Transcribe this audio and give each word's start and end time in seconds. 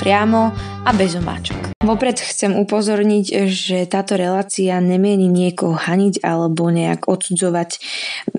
priamo 0.00 0.54
a 0.82 0.90
bez 0.94 1.14
omáčok. 1.18 1.72
Vopred 1.82 2.14
chcem 2.14 2.54
upozorniť, 2.54 3.50
že 3.50 3.90
táto 3.90 4.14
relácia 4.14 4.78
nemieni 4.78 5.26
niekoho 5.26 5.74
haniť 5.74 6.22
alebo 6.22 6.70
nejak 6.70 7.10
odsudzovať 7.10 7.82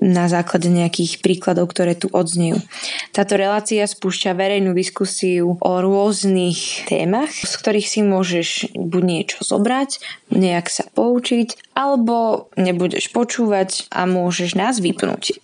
na 0.00 0.32
základe 0.32 0.72
nejakých 0.72 1.20
príkladov, 1.20 1.68
ktoré 1.68 1.92
tu 1.92 2.08
odznejú. 2.08 2.56
Táto 3.12 3.36
relácia 3.36 3.84
spúšťa 3.84 4.32
verejnú 4.32 4.72
diskusiu 4.72 5.60
o 5.60 5.72
rôznych 5.84 6.88
témach, 6.88 7.32
z 7.32 7.52
ktorých 7.52 7.88
si 7.88 8.00
môžeš 8.00 8.48
buď 8.72 9.02
niečo 9.04 9.38
zobrať, 9.44 10.00
nejak 10.32 10.72
sa 10.72 10.88
poučiť, 10.88 11.76
alebo 11.76 12.48
nebudeš 12.56 13.12
počúvať 13.12 13.92
a 13.92 14.08
môžeš 14.08 14.56
nás 14.56 14.80
vypnúť. 14.80 15.36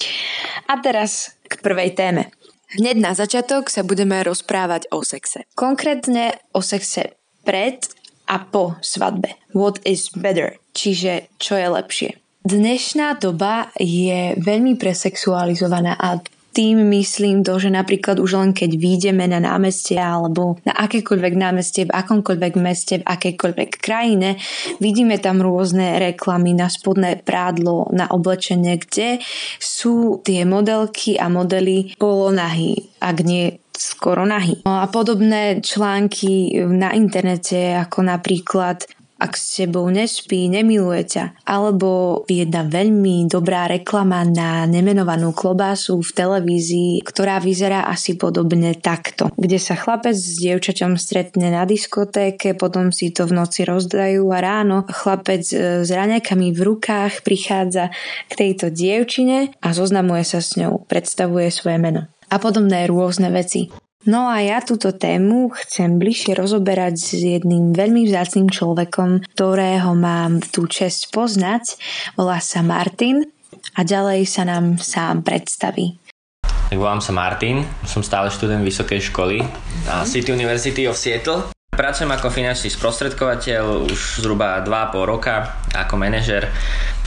A 0.73 0.81
teraz 0.81 1.37
k 1.51 1.61
prvej 1.61 1.93
téme. 1.93 2.33
Hneď 2.71 2.97
na 3.03 3.13
začiatok 3.19 3.67
sa 3.67 3.83
budeme 3.83 4.23
rozprávať 4.23 4.87
o 4.95 5.03
sexe. 5.03 5.43
Konkrétne 5.59 6.39
o 6.55 6.63
sexe 6.63 7.19
pred 7.43 7.83
a 8.31 8.47
po 8.47 8.79
svadbe. 8.79 9.35
What 9.51 9.83
is 9.83 10.07
better? 10.15 10.55
Čiže 10.71 11.27
čo 11.43 11.59
je 11.59 11.67
lepšie. 11.67 12.11
Dnešná 12.47 13.19
doba 13.19 13.75
je 13.77 14.39
veľmi 14.39 14.79
presexualizovaná 14.79 15.99
a 15.99 16.23
tým 16.51 16.91
myslím 16.91 17.47
to, 17.47 17.59
že 17.63 17.71
napríklad 17.71 18.19
už 18.19 18.31
len 18.37 18.51
keď 18.51 18.75
výjdeme 18.75 19.25
na 19.31 19.39
námestie 19.39 19.99
alebo 19.99 20.59
na 20.67 20.75
akékoľvek 20.75 21.35
námestie, 21.39 21.87
v 21.87 21.95
akomkoľvek 21.95 22.55
meste, 22.59 22.95
v 23.01 23.07
akejkoľvek 23.07 23.71
krajine, 23.79 24.37
vidíme 24.83 25.17
tam 25.23 25.39
rôzne 25.41 26.03
reklamy 26.03 26.55
na 26.55 26.67
spodné 26.67 27.23
prádlo, 27.23 27.91
na 27.95 28.11
oblečenie, 28.11 28.77
kde 28.83 29.23
sú 29.63 30.19
tie 30.27 30.43
modelky 30.43 31.15
a 31.15 31.31
modely 31.31 31.95
polonahy, 31.97 32.91
ak 32.99 33.17
nie 33.23 33.59
skoro 33.81 34.29
nahy. 34.29 34.61
No 34.69 34.85
a 34.85 34.87
podobné 34.93 35.65
články 35.65 36.61
na 36.69 36.93
internete, 36.93 37.73
ako 37.81 38.05
napríklad 38.05 38.85
ak 39.21 39.37
s 39.37 39.61
tebou 39.61 39.85
nespí, 39.93 40.49
nemiluje 40.49 41.05
ťa. 41.05 41.25
Alebo 41.45 42.23
jedna 42.25 42.65
veľmi 42.65 43.29
dobrá 43.29 43.69
reklama 43.69 44.25
na 44.25 44.65
nemenovanú 44.65 45.37
klobásu 45.37 46.01
v 46.01 46.11
televízii, 46.17 47.05
ktorá 47.05 47.37
vyzerá 47.39 47.85
asi 47.85 48.17
podobne 48.17 48.73
takto. 48.73 49.29
Kde 49.37 49.61
sa 49.61 49.77
chlapec 49.77 50.17
s 50.17 50.41
dievčaťom 50.41 50.97
stretne 50.97 51.53
na 51.53 51.69
diskotéke, 51.69 52.57
potom 52.57 52.89
si 52.89 53.13
to 53.13 53.29
v 53.29 53.37
noci 53.37 53.69
rozdajú 53.69 54.25
a 54.33 54.39
ráno 54.41 54.89
chlapec 54.89 55.45
e, 55.53 55.85
s 55.85 55.91
raňakami 55.93 56.57
v 56.57 56.61
rukách 56.65 57.21
prichádza 57.21 57.93
k 58.27 58.33
tejto 58.33 58.73
dievčine 58.73 59.53
a 59.61 59.69
zoznamuje 59.77 60.25
sa 60.25 60.41
s 60.41 60.57
ňou, 60.57 60.89
predstavuje 60.89 61.53
svoje 61.53 61.77
meno 61.77 62.09
a 62.31 62.37
podobné 62.39 62.87
rôzne 62.87 63.29
veci. 63.35 63.90
No 64.09 64.33
a 64.33 64.41
ja 64.41 64.65
túto 64.65 64.97
tému 64.97 65.53
chcem 65.61 66.01
bližšie 66.01 66.33
rozoberať 66.33 66.97
s 66.97 67.21
jedným 67.21 67.77
veľmi 67.77 68.09
vzácným 68.09 68.49
človekom, 68.49 69.29
ktorého 69.37 69.93
mám 69.93 70.41
tú 70.41 70.65
čest 70.65 71.13
poznať. 71.13 71.77
Volá 72.17 72.41
sa 72.41 72.65
Martin 72.65 73.29
a 73.77 73.85
ďalej 73.85 74.25
sa 74.25 74.49
nám 74.49 74.81
sám 74.81 75.21
predstaví. 75.21 76.01
Tak 76.73 76.81
volám 76.81 77.05
sa 77.05 77.13
Martin, 77.13 77.61
som 77.85 78.01
stále 78.01 78.33
študent 78.33 78.65
vysokej 78.65 79.13
školy 79.13 79.45
na 79.85 80.09
City 80.09 80.33
University 80.33 80.89
of 80.89 80.97
Seattle. 80.97 81.60
Pracujem 81.71 82.11
ako 82.11 82.35
finančný 82.35 82.67
sprostredkovateľ 82.67 83.89
už 83.89 84.21
zhruba 84.21 84.59
2,5 84.67 85.07
roka 85.07 85.55
ako 85.71 85.95
manažer 85.97 86.51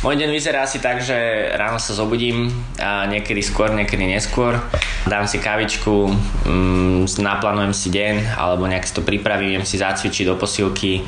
môj 0.03 0.19
deň 0.19 0.29
vyzerá 0.35 0.67
asi 0.67 0.83
tak, 0.83 0.99
že 0.99 1.15
ráno 1.55 1.79
sa 1.79 1.95
zobudím 1.95 2.51
a 2.75 3.07
niekedy 3.07 3.39
skôr, 3.39 3.71
niekedy 3.71 4.03
neskôr. 4.03 4.59
Dám 5.07 5.31
si 5.31 5.39
kavičku, 5.39 6.11
mm, 6.43 7.07
naplánujem 7.23 7.71
si 7.71 7.87
deň 7.87 8.35
alebo 8.35 8.67
nejak 8.67 8.83
si 8.83 8.93
to 8.93 8.99
pripravím, 8.99 9.63
si 9.63 9.79
zacvičiť 9.79 10.27
do 10.27 10.35
posilky, 10.35 11.07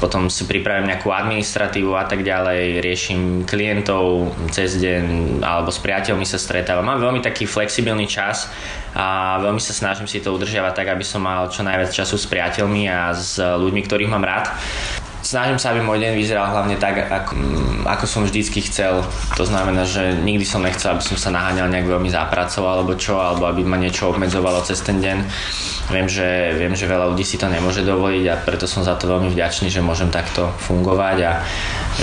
potom 0.00 0.32
si 0.32 0.48
pripravím 0.48 0.88
nejakú 0.88 1.12
administratívu 1.12 1.92
a 1.92 2.08
tak 2.08 2.24
ďalej, 2.24 2.80
riešim 2.80 3.44
klientov 3.44 4.32
cez 4.48 4.80
deň 4.80 5.38
alebo 5.44 5.68
s 5.68 5.78
priateľmi 5.84 6.24
sa 6.24 6.40
stretávam. 6.40 6.88
Mám 6.88 7.04
veľmi 7.04 7.20
taký 7.20 7.44
flexibilný 7.44 8.08
čas 8.08 8.48
a 8.92 9.40
veľmi 9.40 9.60
sa 9.60 9.72
snažím 9.72 10.08
si 10.08 10.20
to 10.20 10.32
udržiavať 10.32 10.72
tak, 10.76 10.88
aby 10.92 11.04
som 11.04 11.24
mal 11.24 11.48
čo 11.48 11.64
najviac 11.64 11.92
času 11.92 12.20
s 12.20 12.28
priateľmi 12.28 12.88
a 12.88 13.16
s 13.16 13.40
ľuďmi, 13.40 13.80
ktorých 13.88 14.12
mám 14.12 14.24
rád 14.24 14.52
snažím 15.22 15.56
sa, 15.56 15.70
aby 15.72 15.80
môj 15.80 16.02
deň 16.02 16.12
vyzeral 16.18 16.50
hlavne 16.50 16.76
tak, 16.76 16.98
ako, 16.98 17.32
mm, 17.38 17.86
ako 17.86 18.04
som 18.04 18.22
vždycky 18.26 18.60
chcel. 18.66 19.06
To 19.38 19.44
znamená, 19.46 19.86
že 19.86 20.18
nikdy 20.18 20.42
som 20.42 20.60
nechcel, 20.60 20.92
aby 20.92 21.02
som 21.02 21.16
sa 21.16 21.30
naháňal 21.30 21.70
nejak 21.70 21.88
veľmi 21.88 22.10
zápracoval 22.10 22.82
alebo 22.82 22.98
čo, 22.98 23.16
alebo 23.22 23.46
aby 23.46 23.62
ma 23.62 23.78
niečo 23.78 24.10
obmedzovalo 24.10 24.60
cez 24.66 24.82
ten 24.82 24.98
deň. 24.98 25.18
Viem 25.88 26.06
že, 26.10 26.58
viem, 26.58 26.74
že 26.74 26.90
veľa 26.90 27.14
ľudí 27.14 27.24
si 27.24 27.38
to 27.38 27.46
nemôže 27.46 27.86
dovoliť 27.86 28.24
a 28.28 28.34
preto 28.42 28.66
som 28.66 28.82
za 28.82 28.98
to 28.98 29.08
veľmi 29.08 29.30
vďačný, 29.30 29.70
že 29.70 29.80
môžem 29.80 30.10
takto 30.10 30.50
fungovať 30.68 31.16
a 31.24 31.32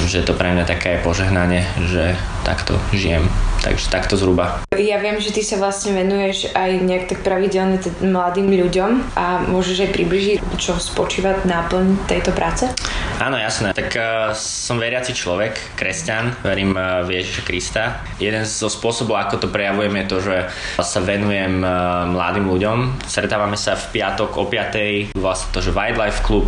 že 0.05 0.21
je 0.21 0.25
to 0.25 0.37
pre 0.37 0.53
mňa 0.53 0.65
také 0.69 1.01
požehnanie, 1.01 1.65
že 1.89 2.13
takto 2.45 2.77
žijem. 2.93 3.25
Takže 3.59 3.91
takto 3.91 4.15
zhruba. 4.15 4.63
Ja 4.71 5.03
viem, 5.03 5.19
že 5.19 5.35
ty 5.35 5.43
sa 5.43 5.59
vlastne 5.59 5.91
venuješ 5.91 6.55
aj 6.55 6.79
nejak 6.79 7.05
tak 7.11 7.19
pravidelne 7.27 7.75
t- 7.75 7.91
mladým 7.99 8.47
ľuďom 8.47 9.19
a 9.19 9.43
môžeš 9.51 9.83
aj 9.83 9.91
približiť, 9.91 10.35
čo 10.55 10.79
spočíva 10.79 11.43
náplň 11.43 12.07
tejto 12.07 12.31
práce? 12.31 12.71
Áno, 13.19 13.35
jasné. 13.35 13.75
Tak 13.75 13.89
uh, 13.99 14.31
som 14.31 14.79
veriaci 14.79 15.11
človek, 15.11 15.75
kresťan, 15.75 16.39
verím 16.39 16.71
uh, 16.71 17.03
v 17.03 17.19
Ježiša 17.19 17.43
Krista. 17.43 17.83
Jeden 18.15 18.47
zo 18.47 18.71
spôsobov, 18.71 19.19
ako 19.19 19.43
to 19.43 19.47
prejavujem, 19.51 19.91
je 19.91 20.05
to, 20.07 20.17
že 20.23 20.35
sa 20.79 20.99
venujem 21.03 21.59
uh, 21.59 22.07
mladým 22.07 22.47
ľuďom. 22.47 23.03
Stretávame 23.03 23.59
sa 23.59 23.75
v 23.75 23.99
piatok 23.99 24.39
o 24.39 24.47
5. 24.47 25.19
vlastne 25.19 25.51
to, 25.51 25.59
že 25.59 25.75
Wildlife 25.75 26.23
Club 26.23 26.47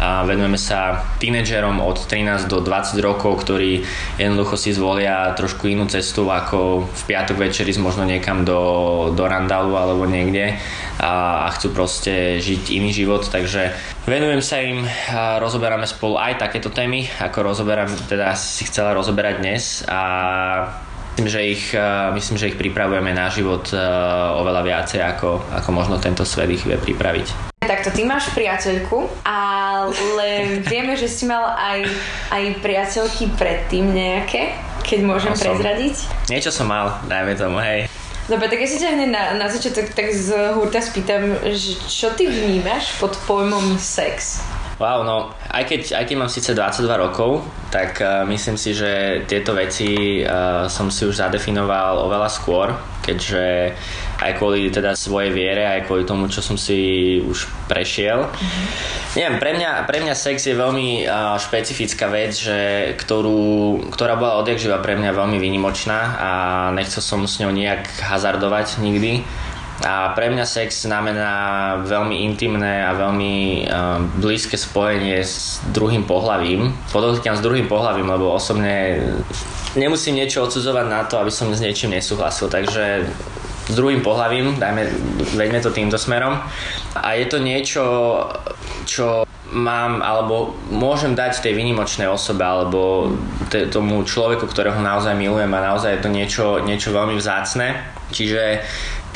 venujeme 0.00 0.58
sa 0.58 1.06
tínedžerom 1.22 1.78
od 1.78 2.02
13 2.10 2.50
do 2.50 2.58
20 2.60 2.98
rokov, 2.98 3.46
ktorí 3.46 3.86
jednoducho 4.18 4.58
si 4.58 4.74
zvolia 4.74 5.32
trošku 5.38 5.70
inú 5.70 5.86
cestu 5.86 6.26
ako 6.26 6.86
v 6.86 7.02
piatok 7.06 7.38
večer 7.38 7.68
ísť 7.68 7.82
možno 7.82 8.02
niekam 8.02 8.42
do, 8.42 8.60
do 9.14 9.24
Randalu 9.24 9.74
alebo 9.74 10.04
niekde 10.04 10.58
a, 10.98 11.46
a 11.46 11.48
chcú 11.54 11.70
proste 11.70 12.42
žiť 12.42 12.74
iný 12.74 12.90
život, 12.90 13.26
takže 13.30 13.70
venujem 14.10 14.42
sa 14.42 14.58
im 14.60 14.82
a 15.14 15.38
rozoberáme 15.38 15.86
spolu 15.86 16.18
aj 16.18 16.42
takéto 16.42 16.74
témy, 16.74 17.06
ako 17.22 17.54
rozoberám, 17.54 17.90
teda 18.10 18.34
si 18.34 18.66
chcela 18.66 18.94
rozoberať 18.94 19.34
dnes 19.40 19.64
a 19.86 20.00
Myslím, 21.14 21.30
že 21.30 21.46
ich, 21.46 21.70
myslím, 22.10 22.36
že 22.42 22.50
ich 22.50 22.58
pripravujeme 22.58 23.14
na 23.14 23.30
život 23.30 23.70
oveľa 24.34 24.66
viacej, 24.66 24.98
ako, 25.14 25.46
ako 25.62 25.70
možno 25.70 26.02
tento 26.02 26.26
svet 26.26 26.50
ich 26.50 26.66
vie 26.66 26.74
pripraviť. 26.74 27.53
Takto, 27.84 28.00
ty 28.00 28.08
máš 28.08 28.32
priateľku, 28.32 29.12
ale 29.28 30.56
vieme, 30.64 30.96
že 30.96 31.04
si 31.04 31.28
mal 31.28 31.52
aj, 31.52 31.84
aj 32.32 32.64
priateľky 32.64 33.28
predtým 33.36 33.92
nejaké, 33.92 34.56
keď 34.80 35.04
môžem 35.04 35.36
no, 35.36 35.40
prezradiť. 35.44 36.08
Niečo 36.32 36.48
som 36.48 36.64
mal, 36.64 36.96
dajme 37.04 37.36
tomu, 37.36 37.60
hej. 37.60 37.84
Dobre, 38.24 38.48
tak 38.48 38.64
ja 38.64 38.68
si 38.72 38.80
ťa 38.80 38.88
hneď 38.88 39.10
na, 39.12 39.22
na 39.36 39.52
začiatok 39.52 39.92
tak 39.92 40.16
z 40.16 40.32
hurta 40.56 40.80
spýtam, 40.80 41.36
že 41.44 41.76
čo 41.84 42.16
ty 42.16 42.24
vnímaš 42.24 42.96
pod 42.96 43.20
pojmom 43.28 43.76
sex? 43.76 44.40
Wow, 44.74 45.06
no 45.06 45.30
aj 45.54 45.70
keď, 45.70 45.80
aj 46.02 46.04
keď 46.10 46.16
mám 46.18 46.30
síce 46.30 46.50
22 46.50 46.90
rokov, 46.98 47.46
tak 47.70 48.02
uh, 48.02 48.26
myslím 48.26 48.58
si, 48.58 48.74
že 48.74 49.22
tieto 49.30 49.54
veci 49.54 50.18
uh, 50.18 50.66
som 50.66 50.90
si 50.90 51.06
už 51.06 51.14
zadefinoval 51.14 52.02
oveľa 52.02 52.26
skôr, 52.26 52.74
keďže 53.06 53.70
aj 54.18 54.32
kvôli 54.34 54.74
teda 54.74 54.98
svojej 54.98 55.30
viere, 55.30 55.62
aj 55.62 55.86
kvôli 55.86 56.02
tomu, 56.02 56.26
čo 56.26 56.42
som 56.42 56.58
si 56.58 57.22
už 57.22 57.46
prešiel. 57.70 58.26
Mm-hmm. 58.26 58.64
Neviem, 59.14 59.36
pre 59.38 59.50
mňa, 59.54 59.70
pre 59.86 59.98
mňa 60.02 60.14
sex 60.18 60.42
je 60.42 60.58
veľmi 60.58 61.06
uh, 61.06 61.38
špecifická 61.38 62.10
vec, 62.10 62.34
že, 62.34 62.94
ktorú, 62.98 63.78
ktorá 63.94 64.18
bola 64.18 64.42
odjak 64.42 64.58
živa 64.58 64.82
pre 64.82 64.98
mňa 64.98 65.14
veľmi 65.14 65.38
výnimočná 65.38 65.98
a 66.18 66.30
nechcel 66.74 66.98
som 66.98 67.22
s 67.30 67.38
ňou 67.38 67.54
nejak 67.54 67.86
hazardovať 68.02 68.82
nikdy 68.82 69.22
a 69.82 70.14
pre 70.14 70.30
mňa 70.30 70.46
sex 70.46 70.86
znamená 70.86 71.34
veľmi 71.82 72.22
intimné 72.22 72.86
a 72.86 72.94
veľmi 72.94 73.66
uh, 73.66 73.98
blízke 74.22 74.54
spojenie 74.54 75.18
s 75.18 75.58
druhým 75.74 76.06
pohlavím. 76.06 76.70
Podotýkam 76.94 77.34
s 77.34 77.42
druhým 77.42 77.66
pohlavím, 77.66 78.06
lebo 78.06 78.30
osobne 78.30 79.02
nemusím 79.74 80.22
niečo 80.22 80.46
odsudzovať 80.46 80.86
na 80.86 81.02
to, 81.10 81.18
aby 81.18 81.34
som 81.34 81.50
s 81.50 81.58
niečím 81.58 81.90
nesúhlasil. 81.90 82.46
Takže 82.46 83.02
s 83.64 83.74
druhým 83.74 84.04
pohľavím, 84.04 84.62
dajme, 84.62 84.86
veďme 85.34 85.58
to 85.58 85.74
týmto 85.74 85.98
smerom. 85.98 86.38
A 86.94 87.18
je 87.18 87.26
to 87.26 87.42
niečo, 87.42 87.82
čo 88.86 89.26
mám 89.54 90.02
alebo 90.02 90.54
môžem 90.70 91.14
dať 91.14 91.42
tej 91.42 91.54
vynimočnej 91.54 92.10
osobe 92.10 92.42
alebo 92.42 93.12
t- 93.50 93.70
tomu 93.70 94.02
človeku, 94.02 94.50
ktorého 94.50 94.82
naozaj 94.82 95.14
milujem 95.14 95.50
a 95.50 95.66
naozaj 95.74 95.98
je 95.98 96.02
to 96.02 96.10
niečo, 96.10 96.46
niečo 96.62 96.90
veľmi 96.94 97.18
vzácne. 97.18 97.78
Čiže 98.10 98.62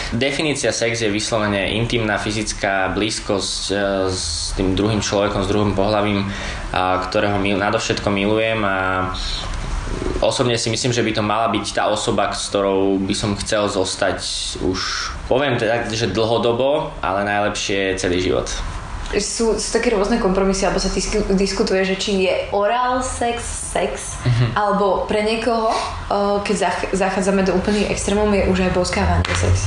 Definícia 0.08 0.72
sex 0.72 1.04
je 1.04 1.12
vyslovene 1.12 1.76
intimná 1.76 2.16
fyzická 2.16 2.88
blízkosť 2.96 3.62
e, 3.68 3.74
s 4.08 4.56
tým 4.56 4.72
druhým 4.72 5.04
človekom, 5.04 5.44
s 5.44 5.48
druhým 5.52 5.76
pohľavím, 5.76 6.24
ktorého 7.08 7.36
mil, 7.36 7.60
nadovšetko 7.60 8.08
milujem 8.08 8.60
a 8.64 9.12
osobne 10.24 10.56
si 10.56 10.72
myslím, 10.72 10.92
že 10.92 11.04
by 11.04 11.12
to 11.12 11.22
mala 11.24 11.48
byť 11.52 11.66
tá 11.76 11.92
osoba, 11.92 12.32
s 12.32 12.48
ktorou 12.48 12.96
by 13.00 13.14
som 13.16 13.36
chcel 13.36 13.68
zostať 13.68 14.20
už, 14.64 15.12
poviem 15.28 15.60
teda, 15.60 15.88
že 15.92 16.08
dlhodobo, 16.08 16.92
ale 17.04 17.28
najlepšie 17.28 17.96
celý 18.00 18.24
život 18.24 18.48
sú, 19.16 19.56
sú 19.56 19.68
také 19.72 19.88
rôzne 19.88 20.20
kompromisy, 20.20 20.68
alebo 20.68 20.76
sa 20.76 20.92
diskutuje, 21.32 21.80
že 21.80 21.96
či 21.96 22.28
je 22.28 22.34
oral 22.52 23.00
sex 23.00 23.40
sex, 23.72 24.20
uh-huh. 24.20 24.48
alebo 24.52 25.08
pre 25.08 25.24
niekoho, 25.24 25.72
keď 26.44 26.68
zachádzame 26.92 27.44
do 27.48 27.56
úplných 27.56 27.88
extrémov, 27.88 28.28
je 28.36 28.44
už 28.48 28.68
aj 28.68 28.72
boskávanie 28.76 29.24
sex. 29.32 29.64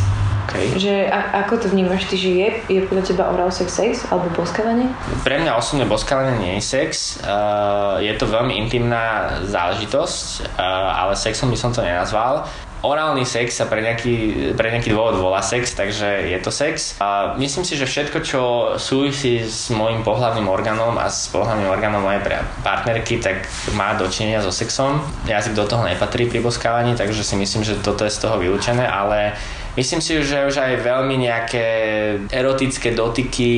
Okay. 0.51 0.75
Že 0.75 0.95
a, 1.07 1.47
ako 1.47 1.63
to 1.63 1.67
vnímaš 1.71 2.11
ty, 2.11 2.19
že 2.19 2.29
je, 2.35 2.47
je 2.67 2.79
podľa 2.83 3.03
teba 3.07 3.23
oral 3.31 3.47
sex 3.47 3.71
sex 3.71 4.03
alebo 4.11 4.27
boskávanie? 4.35 4.91
Pre 5.23 5.35
mňa 5.39 5.55
osobne 5.55 5.87
boskávanie 5.87 6.35
nie 6.43 6.53
je 6.59 6.63
sex. 6.67 7.17
Uh, 7.23 8.03
je 8.03 8.11
to 8.19 8.27
veľmi 8.27 8.59
intimná 8.59 9.39
záležitosť, 9.47 10.59
uh, 10.59 11.07
ale 11.07 11.15
sexom 11.15 11.47
by 11.47 11.55
som 11.55 11.71
to 11.71 11.79
nenazval 11.79 12.43
orálny 12.81 13.25
sex 13.25 13.61
sa 13.61 13.69
pre 13.69 13.81
nejaký, 13.81 14.13
pre 14.57 14.73
nejaký 14.73 14.89
dôvod 14.89 15.21
volá 15.21 15.41
sex, 15.45 15.77
takže 15.77 16.33
je 16.33 16.39
to 16.41 16.49
sex. 16.49 16.97
A 16.97 17.37
myslím 17.37 17.61
si, 17.61 17.77
že 17.77 17.85
všetko, 17.85 18.17
čo 18.25 18.41
súvisí 18.81 19.45
s 19.45 19.69
môjim 19.69 20.01
pohľavným 20.01 20.49
orgánom 20.49 20.97
a 20.97 21.07
s 21.07 21.29
pohľavným 21.29 21.69
orgánom 21.69 22.01
mojej 22.01 22.21
partnerky, 22.65 23.21
tak 23.21 23.45
má 23.77 23.93
dočinenia 23.93 24.41
so 24.41 24.49
sexom. 24.49 24.97
Jazyk 25.29 25.53
do 25.53 25.65
toho 25.69 25.85
nepatrí 25.85 26.25
pri 26.25 26.41
boskávaní, 26.41 26.97
takže 26.97 27.21
si 27.21 27.37
myslím, 27.37 27.61
že 27.61 27.77
toto 27.85 28.01
je 28.01 28.13
z 28.13 28.25
toho 28.25 28.41
vylúčené, 28.41 28.89
ale 28.89 29.37
Myslím 29.71 30.03
si, 30.03 30.19
že 30.19 30.51
už 30.51 30.59
aj 30.59 30.83
veľmi 30.83 31.15
nejaké 31.15 31.65
erotické 32.27 32.91
dotyky 32.91 33.51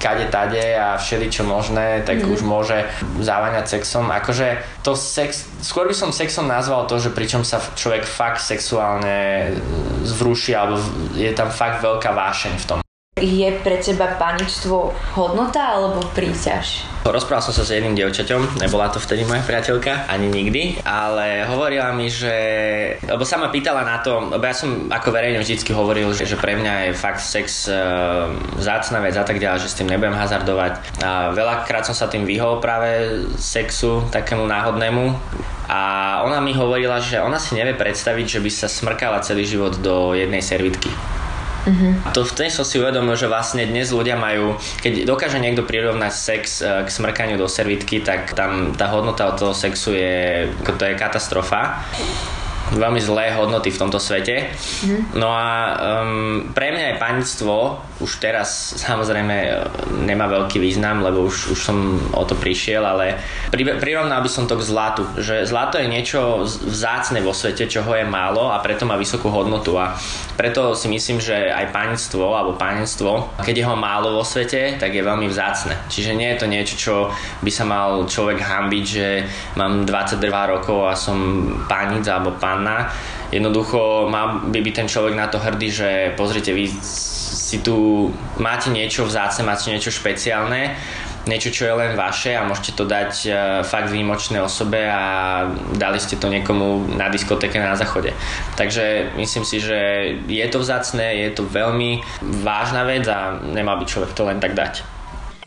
kade 0.00 0.32
tade 0.32 0.72
a 0.72 0.96
všeličo 0.96 1.44
možné, 1.44 2.00
tak 2.08 2.24
mm. 2.24 2.32
už 2.32 2.40
môže 2.48 2.88
závaňať 3.20 3.68
sexom. 3.68 4.08
Akože 4.08 4.56
to 4.80 4.96
sex, 4.96 5.44
skôr 5.60 5.84
by 5.84 5.92
som 5.92 6.16
sexom 6.16 6.48
nazval 6.48 6.88
to, 6.88 6.96
že 6.96 7.12
pričom 7.12 7.44
sa 7.44 7.60
človek 7.60 8.08
fakt 8.08 8.40
sexuálne 8.40 9.52
zvrúši 10.08 10.56
alebo 10.56 10.80
je 11.12 11.28
tam 11.36 11.52
fakt 11.52 11.84
veľká 11.84 12.08
vášeň 12.08 12.54
v 12.56 12.64
tom. 12.64 12.87
Je 13.18 13.48
pre 13.62 13.82
teba 13.82 14.14
paničstvo 14.14 14.94
hodnota 15.18 15.76
alebo 15.76 16.02
príťaž? 16.14 16.86
Rozprával 17.08 17.40
som 17.40 17.54
sa 17.56 17.64
s 17.64 17.72
jedným 17.72 17.96
dievčaťom, 17.96 18.60
nebola 18.60 18.92
to 18.92 19.00
vtedy 19.00 19.24
moja 19.24 19.40
priateľka, 19.40 20.10
ani 20.10 20.28
nikdy, 20.28 20.82
ale 20.84 21.46
hovorila 21.46 21.94
mi, 21.94 22.12
že... 22.12 22.34
Lebo 23.00 23.24
sa 23.24 23.40
ma 23.40 23.48
pýtala 23.48 23.86
na 23.86 24.02
to, 24.04 24.28
lebo 24.28 24.44
ja 24.44 24.52
som 24.52 24.92
ako 24.92 25.08
verejne 25.14 25.40
vždycky 25.40 25.72
hovoril, 25.72 26.12
že, 26.12 26.28
že 26.28 26.36
pre 26.36 26.58
mňa 26.58 26.90
je 26.90 26.92
fakt 26.98 27.24
sex 27.24 27.70
e, 27.70 27.74
zácna 28.60 29.00
vec 29.00 29.16
a 29.16 29.24
tak 29.24 29.40
ďalej, 29.40 29.64
že 29.64 29.70
s 29.72 29.78
tým 29.78 29.88
nebudem 29.88 30.18
hazardovať. 30.18 31.00
A 31.00 31.32
veľakrát 31.32 31.88
som 31.88 31.96
sa 31.96 32.12
tým 32.12 32.28
vyhol 32.28 32.60
práve 32.60 33.24
sexu 33.40 34.04
takému 34.12 34.44
náhodnému, 34.44 35.16
a 35.68 35.80
ona 36.24 36.40
mi 36.40 36.56
hovorila, 36.56 36.96
že 36.96 37.20
ona 37.20 37.36
si 37.36 37.52
nevie 37.52 37.76
predstaviť, 37.76 38.24
že 38.24 38.40
by 38.40 38.50
sa 38.50 38.72
smrkala 38.72 39.20
celý 39.20 39.44
život 39.44 39.76
do 39.76 40.16
jednej 40.16 40.40
servitky. 40.40 40.88
Uh-huh. 41.68 41.92
To 42.16 42.24
vtedy 42.24 42.48
som 42.48 42.64
si 42.64 42.80
uvedomil, 42.80 43.12
že 43.14 43.28
vlastne 43.28 43.68
dnes 43.68 43.92
ľudia 43.92 44.16
majú, 44.16 44.56
keď 44.80 45.04
dokáže 45.04 45.36
niekto 45.36 45.68
prirovnať 45.68 46.12
sex 46.16 46.64
e, 46.64 46.82
k 46.84 46.88
smrkaniu 46.88 47.36
do 47.36 47.44
servitky, 47.44 48.00
tak 48.00 48.32
tam 48.32 48.72
tá 48.72 48.88
hodnota 48.88 49.28
od 49.28 49.36
toho 49.36 49.52
sexu 49.52 49.92
je, 49.92 50.48
to 50.64 50.82
je 50.82 50.96
katastrofa 50.96 51.84
veľmi 52.74 53.00
zlé 53.00 53.32
hodnoty 53.36 53.72
v 53.72 53.80
tomto 53.80 53.96
svete. 53.96 54.52
Mm. 54.84 55.16
No 55.16 55.32
a 55.32 55.48
um, 56.02 56.52
pre 56.52 56.74
mňa 56.74 56.84
je 56.94 57.02
panictvo 57.02 57.54
už 57.98 58.22
teraz 58.22 58.78
samozrejme 58.78 59.34
e, 59.34 59.50
nemá 60.06 60.30
veľký 60.30 60.62
význam, 60.62 61.02
lebo 61.02 61.26
už, 61.26 61.50
už 61.50 61.58
som 61.58 61.98
o 62.14 62.22
to 62.22 62.38
prišiel, 62.38 62.86
ale 62.86 63.18
pri, 63.50 63.78
prirovnal 63.82 64.22
by 64.22 64.30
som 64.30 64.46
to 64.46 64.54
k 64.54 64.66
zlatu, 64.66 65.02
že 65.18 65.42
zlato 65.42 65.82
je 65.82 65.90
niečo 65.90 66.46
vzácne 66.46 67.18
vo 67.22 67.34
svete, 67.34 67.66
čoho 67.66 67.90
je 67.98 68.06
málo 68.06 68.54
a 68.54 68.62
preto 68.62 68.86
má 68.86 68.94
vysokú 68.94 69.34
hodnotu 69.34 69.74
a 69.74 69.98
preto 70.38 70.78
si 70.78 70.86
myslím, 70.86 71.18
že 71.18 71.50
aj 71.50 71.74
panictvo 71.74 72.38
alebo 72.38 72.54
panenstvo, 72.54 73.34
keď 73.42 73.54
je 73.58 73.66
ho 73.66 73.74
málo 73.74 74.14
vo 74.14 74.22
svete, 74.22 74.78
tak 74.78 74.94
je 74.94 75.02
veľmi 75.02 75.26
vzácne. 75.26 75.74
Čiže 75.90 76.14
nie 76.14 76.30
je 76.30 76.38
to 76.38 76.46
niečo, 76.46 76.74
čo 76.78 76.94
by 77.42 77.50
sa 77.50 77.66
mal 77.66 78.06
človek 78.06 78.38
hambiť, 78.38 78.84
že 78.86 79.06
mám 79.58 79.82
22 79.82 80.22
rokov 80.30 80.86
a 80.86 80.94
som 80.94 81.18
panic 81.66 82.06
alebo 82.06 82.38
panna. 82.58 82.90
Jednoducho 83.30 84.10
má 84.10 84.42
by 84.42 84.58
byť 84.58 84.74
ten 84.74 84.88
človek 84.90 85.14
na 85.14 85.30
to 85.30 85.38
hrdý, 85.38 85.70
že 85.70 85.88
pozrite, 86.18 86.50
vy 86.50 86.66
si 86.82 87.62
tu 87.62 88.10
máte 88.42 88.74
niečo 88.74 89.06
vzácne, 89.06 89.46
máte 89.46 89.70
niečo 89.70 89.94
špeciálne, 89.94 90.74
niečo, 91.28 91.52
čo 91.52 91.68
je 91.68 91.74
len 91.76 91.92
vaše 91.92 92.32
a 92.32 92.44
môžete 92.44 92.72
to 92.72 92.88
dať 92.88 93.12
uh, 93.28 93.34
fakt 93.62 93.92
výnimočnej 93.92 94.40
osobe 94.40 94.80
a 94.88 95.44
dali 95.76 96.00
ste 96.00 96.16
to 96.16 96.32
niekomu 96.32 96.96
na 96.96 97.12
diskotéke 97.12 97.60
na 97.60 97.76
záchode. 97.76 98.16
Takže 98.56 99.12
myslím 99.20 99.44
si, 99.44 99.60
že 99.60 99.78
je 100.24 100.46
to 100.48 100.58
vzácne, 100.64 101.04
je 101.28 101.30
to 101.36 101.44
veľmi 101.44 102.00
vážna 102.42 102.88
vec 102.88 103.04
a 103.06 103.36
nemal 103.44 103.76
by 103.76 103.84
človek 103.84 104.16
to 104.16 104.24
len 104.24 104.40
tak 104.40 104.56
dať. 104.56 104.97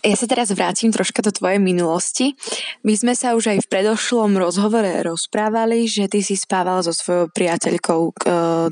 Ja 0.02 0.18
sa 0.18 0.26
teraz 0.26 0.50
vrátim 0.50 0.90
troška 0.90 1.22
do 1.22 1.30
tvojej 1.30 1.62
minulosti. 1.62 2.34
My 2.82 2.98
sme 2.98 3.14
sa 3.14 3.38
už 3.38 3.54
aj 3.54 3.60
v 3.62 3.70
predošlom 3.70 4.34
rozhovore 4.34 4.90
rozprávali, 5.06 5.86
že 5.86 6.10
ty 6.10 6.26
si 6.26 6.34
spával 6.34 6.82
so 6.82 6.90
svojou 6.90 7.30
priateľkou, 7.30 8.02
e, 8.10 8.12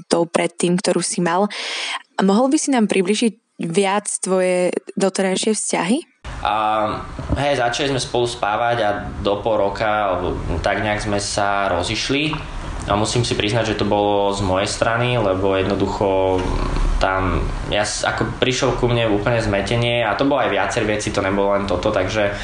tou 0.10 0.24
predtým, 0.26 0.74
ktorú 0.82 1.06
si 1.06 1.22
mal. 1.22 1.46
A 2.18 2.26
mohol 2.26 2.50
by 2.50 2.58
si 2.58 2.74
nám 2.74 2.90
približiť 2.90 3.62
viac 3.62 4.10
tvoje 4.26 4.74
doterajšie 4.98 5.54
vzťahy? 5.54 5.98
A 6.42 6.54
hej, 7.38 7.62
začali 7.62 7.94
sme 7.94 8.02
spolu 8.02 8.26
spávať 8.26 8.78
a 8.82 8.90
do 9.22 9.38
pol 9.46 9.62
roka, 9.62 9.86
alebo 9.86 10.34
tak 10.66 10.82
nejak 10.82 11.06
sme 11.06 11.22
sa 11.22 11.70
rozišli. 11.70 12.34
A 12.90 12.98
musím 12.98 13.22
si 13.22 13.38
priznať, 13.38 13.78
že 13.78 13.80
to 13.80 13.86
bolo 13.86 14.34
z 14.34 14.42
mojej 14.42 14.66
strany, 14.66 15.14
lebo 15.22 15.54
jednoducho 15.54 16.42
tam, 17.00 17.40
ja 17.72 17.88
ako 17.88 18.38
prišiel 18.38 18.76
ku 18.76 18.92
mne 18.92 19.08
úplne 19.10 19.40
zmetenie 19.40 20.04
a 20.04 20.14
to 20.20 20.28
bolo 20.28 20.44
aj 20.44 20.52
viacer 20.52 20.84
veci, 20.84 21.16
to 21.16 21.24
nebolo 21.24 21.56
len 21.56 21.66
toto, 21.66 21.90
takže, 21.90 22.36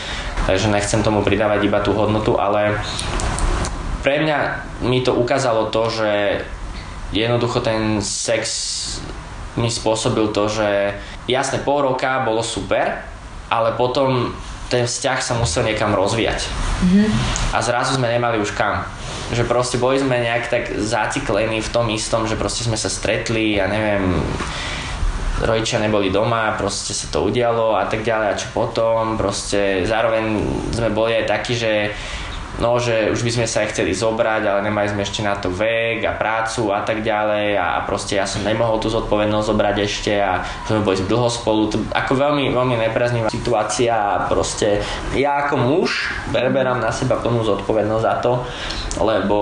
takže 0.47 0.71
nechcem 0.71 1.03
tomu 1.03 1.21
pridávať 1.21 1.67
iba 1.67 1.83
tú 1.83 1.91
hodnotu, 1.91 2.39
ale 2.39 2.79
pre 4.01 4.23
mňa 4.23 4.37
mi 4.87 5.03
to 5.03 5.11
ukázalo 5.13 5.69
to, 5.69 5.91
že 5.91 6.11
jednoducho 7.11 7.59
ten 7.59 7.99
sex 7.99 8.41
mi 9.59 9.67
spôsobil 9.67 10.31
to, 10.31 10.47
že 10.47 10.95
jasne 11.27 11.59
pol 11.63 11.83
roka 11.83 12.23
bolo 12.23 12.39
super, 12.39 13.03
ale 13.51 13.75
potom 13.75 14.31
ten 14.71 14.89
vzťah 14.89 15.19
sa 15.21 15.33
musel 15.37 15.67
niekam 15.67 15.93
rozvíjať. 15.93 16.41
Mm-hmm. 16.47 17.07
A 17.53 17.57
zrazu 17.61 17.95
sme 17.95 18.09
nemali 18.09 18.41
už 18.41 18.57
kam 18.57 18.83
že 19.33 19.47
proste 19.47 19.81
boli 19.81 19.97
sme 19.97 20.21
nejak 20.21 20.43
tak 20.51 20.63
zaciklení 20.77 21.61
v 21.61 21.69
tom 21.73 21.89
istom, 21.89 22.29
že 22.29 22.37
proste 22.37 22.65
sme 22.67 22.77
sa 22.77 22.91
stretli 22.91 23.57
ja 23.57 23.65
neviem, 23.65 24.21
rodičia 25.41 25.81
neboli 25.81 26.13
doma, 26.13 26.55
proste 26.55 26.95
sa 26.95 27.11
to 27.11 27.25
udialo 27.27 27.75
a 27.75 27.89
tak 27.89 28.05
ďalej 28.05 28.27
a 28.31 28.39
čo 28.39 28.47
potom, 28.53 29.19
proste 29.19 29.83
zároveň 29.83 30.39
sme 30.71 30.89
boli 30.93 31.17
aj 31.19 31.25
takí, 31.27 31.57
že 31.57 31.91
no, 32.59 32.79
že 32.79 33.11
už 33.11 33.21
by 33.23 33.31
sme 33.31 33.45
sa 33.47 33.63
aj 33.63 33.75
chceli 33.75 33.91
zobrať, 33.91 34.43
ale 34.47 34.59
nemali 34.65 34.87
sme 34.87 35.03
ešte 35.03 35.21
na 35.25 35.35
to 35.35 35.51
vek 35.51 36.03
a 36.07 36.15
prácu 36.15 36.71
a 36.71 36.81
tak 36.83 37.03
ďalej 37.03 37.59
a 37.59 37.83
proste 37.83 38.15
ja 38.19 38.25
som 38.27 38.43
nemohol 38.43 38.79
tú 38.79 38.87
zodpovednosť 38.87 39.47
zobrať 39.47 39.75
ešte 39.83 40.13
a 40.19 40.43
sme 40.67 40.83
boli 40.83 40.99
dlho 41.03 41.27
spolu. 41.27 41.67
To, 41.71 41.77
ako 41.91 42.13
veľmi, 42.15 42.51
veľmi 42.51 42.75
nepreznivá 42.89 43.27
situácia 43.27 43.95
a 43.95 44.13
proste 44.29 44.79
ja 45.17 45.47
ako 45.47 45.55
muž 45.59 46.11
berberám 46.31 46.79
na 46.79 46.91
seba 46.91 47.19
plnú 47.19 47.43
zodpovednosť 47.43 48.03
za 48.03 48.15
to, 48.23 48.33
lebo 49.03 49.39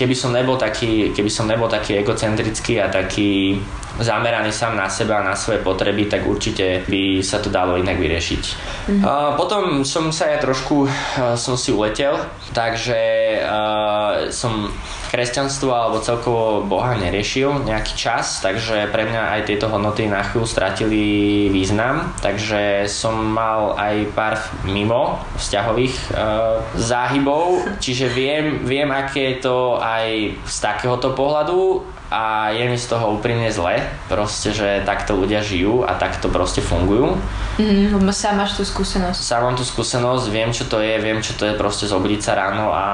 keby 0.00 0.16
som 0.16 0.32
nebol 0.32 0.56
taký, 0.56 1.12
keby 1.12 1.28
som 1.28 1.44
nebol 1.44 1.68
taký 1.68 2.00
egocentrický 2.00 2.80
a 2.80 2.88
taký 2.88 3.60
zameraný 4.00 4.48
sám 4.50 4.80
na 4.80 4.88
seba 4.88 5.20
a 5.20 5.26
na 5.26 5.36
svoje 5.36 5.60
potreby, 5.60 6.08
tak 6.08 6.24
určite 6.24 6.82
by 6.88 7.20
sa 7.20 7.38
to 7.38 7.52
dalo 7.52 7.76
inak 7.76 8.00
vyriešiť. 8.00 8.42
Mm-hmm. 8.42 9.02
Uh, 9.04 9.36
potom 9.36 9.84
som 9.84 10.08
sa 10.08 10.32
ja 10.32 10.38
trošku 10.40 10.88
uh, 10.88 11.36
som 11.36 11.54
si 11.60 11.70
uletel, 11.70 12.16
takže 12.56 12.96
uh, 13.44 14.32
som 14.32 14.72
kresťanstvo 15.12 15.68
alebo 15.74 15.98
celkovo 16.00 16.62
Boha 16.64 16.94
neriešil 16.96 17.66
nejaký 17.66 17.98
čas, 17.98 18.40
takže 18.40 18.88
pre 18.88 19.04
mňa 19.10 19.36
aj 19.36 19.40
tieto 19.50 19.66
hodnoty 19.68 20.06
na 20.06 20.22
chvíľu 20.22 20.46
stratili 20.46 21.04
význam, 21.50 22.14
takže 22.24 22.86
som 22.86 23.18
mal 23.18 23.74
aj 23.74 23.96
pár 24.16 24.40
mimo 24.64 25.20
vzťahových 25.36 25.94
uh, 26.14 26.62
záhybov, 26.78 27.76
čiže 27.82 28.08
viem, 28.08 28.64
viem, 28.64 28.88
aké 28.88 29.36
je 29.36 29.50
to 29.50 29.76
aj 29.76 30.32
z 30.46 30.56
takéhoto 30.62 31.12
pohľadu 31.12 31.82
a 32.10 32.50
je 32.50 32.66
mi 32.66 32.74
z 32.74 32.90
toho 32.90 33.14
úprimne 33.14 33.46
zle, 33.54 33.78
proste, 34.10 34.50
že 34.50 34.82
takto 34.82 35.14
ľudia 35.14 35.46
žijú 35.46 35.86
a 35.86 35.94
takto 35.94 36.26
proste 36.26 36.58
fungujú. 36.58 37.14
Mm, 37.62 37.94
lebo 37.94 38.10
sám 38.10 38.42
máš 38.42 38.58
tú 38.58 38.66
skúsenosť. 38.66 39.20
Sám 39.22 39.46
mám 39.46 39.54
tú 39.54 39.62
skúsenosť, 39.62 40.26
viem 40.26 40.50
čo 40.50 40.66
to 40.66 40.82
je, 40.82 40.98
viem 40.98 41.22
čo 41.22 41.38
to 41.38 41.46
je 41.46 41.54
proste 41.54 41.86
zobudiť 41.86 42.20
sa 42.20 42.34
ráno 42.34 42.74
a 42.74 42.84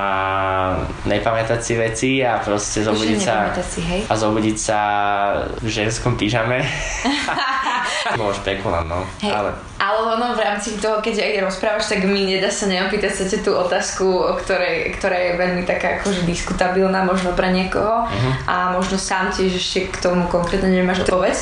nepamätať 1.08 1.60
si 1.64 1.72
veci 1.80 2.10
a 2.20 2.36
proste 2.44 2.84
zobudiť 2.84 3.18
sa 3.24 3.56
si, 3.64 3.80
hej? 3.80 4.00
a 4.04 4.12
zobudiť 4.12 4.56
sa 4.60 4.80
v 5.64 5.68
ženskom 5.72 6.20
pyžame. 6.20 6.60
Bolo 8.20 8.32
špekulant, 8.34 8.86
no. 8.86 9.02
Hej. 9.22 9.32
Ale... 9.32 9.50
ale 9.78 9.98
ono 10.16 10.34
v 10.34 10.40
rámci 10.40 10.78
toho, 10.78 11.02
keď 11.02 11.22
aj 11.22 11.32
rozprávaš, 11.46 11.90
tak 11.90 12.06
mi 12.06 12.26
nedá 12.26 12.48
sa 12.48 12.66
neopýtať 12.66 13.12
sa 13.12 13.24
tú 13.42 13.52
otázku, 13.54 14.06
o 14.06 14.32
ktorej, 14.38 14.94
ktorá 14.96 15.16
je 15.16 15.32
veľmi 15.36 15.62
taká 15.66 16.00
akože 16.00 16.24
diskutabilná 16.24 17.04
možno 17.04 17.34
pre 17.34 17.52
niekoho 17.52 18.06
uh-huh. 18.06 18.32
a 18.46 18.54
možno 18.72 18.96
sám 18.96 19.34
tiež 19.34 19.58
ešte 19.58 19.92
k 19.92 19.96
tomu 20.00 20.26
konkrétne 20.30 20.70
nemáš 20.70 21.04
odpoveď. 21.04 21.36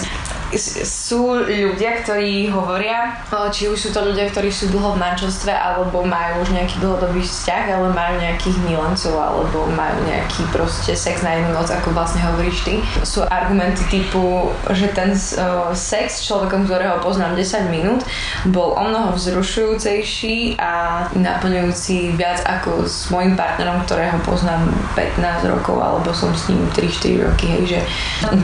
Sú 0.85 1.35
ľudia, 1.45 2.03
ktorí 2.03 2.49
hovoria, 2.51 3.19
či 3.51 3.69
už 3.71 3.79
sú 3.79 3.89
to 3.91 4.07
ľudia, 4.07 4.31
ktorí 4.31 4.51
sú 4.51 4.71
dlho 4.71 4.95
v 4.95 5.03
manželstve, 5.03 5.51
alebo 5.51 6.07
majú 6.07 6.43
už 6.47 6.55
nejaký 6.55 6.79
dlhodobý 6.79 7.23
vzťah, 7.23 7.65
ale 7.75 7.89
majú 7.91 8.15
nejakých 8.23 8.57
milancov, 8.65 9.15
alebo 9.15 9.67
majú 9.75 9.99
nejaký 10.07 10.43
proste 10.55 10.95
sex 10.95 11.23
na 11.27 11.39
jednu 11.39 11.55
noc, 11.55 11.69
ako 11.71 11.93
vlastne 11.93 12.23
hovoríš 12.23 12.59
ty. 12.63 12.75
Sú 13.03 13.27
argumenty 13.27 13.83
typu, 13.91 14.55
že 14.71 14.91
ten 14.95 15.13
uh, 15.15 15.71
sex 15.75 16.23
s 16.23 16.27
človekom, 16.31 16.67
ktorého 16.67 17.03
poznám 17.03 17.35
10 17.35 17.75
minút, 17.75 18.03
bol 18.49 18.75
o 18.79 18.83
mnoho 18.87 19.15
vzrušujúcejší 19.19 20.59
a 20.59 21.07
naplňujúci 21.15 22.15
viac 22.15 22.43
ako 22.47 22.87
s 22.87 23.11
mojim 23.11 23.35
partnerom, 23.35 23.83
ktorého 23.85 24.17
poznám 24.23 24.71
15 24.95 25.51
rokov, 25.51 25.77
alebo 25.83 26.11
som 26.15 26.31
s 26.35 26.49
ním 26.51 26.63
3-4 26.73 27.27
roky, 27.27 27.47
hej, 27.51 27.63
že 27.77 27.79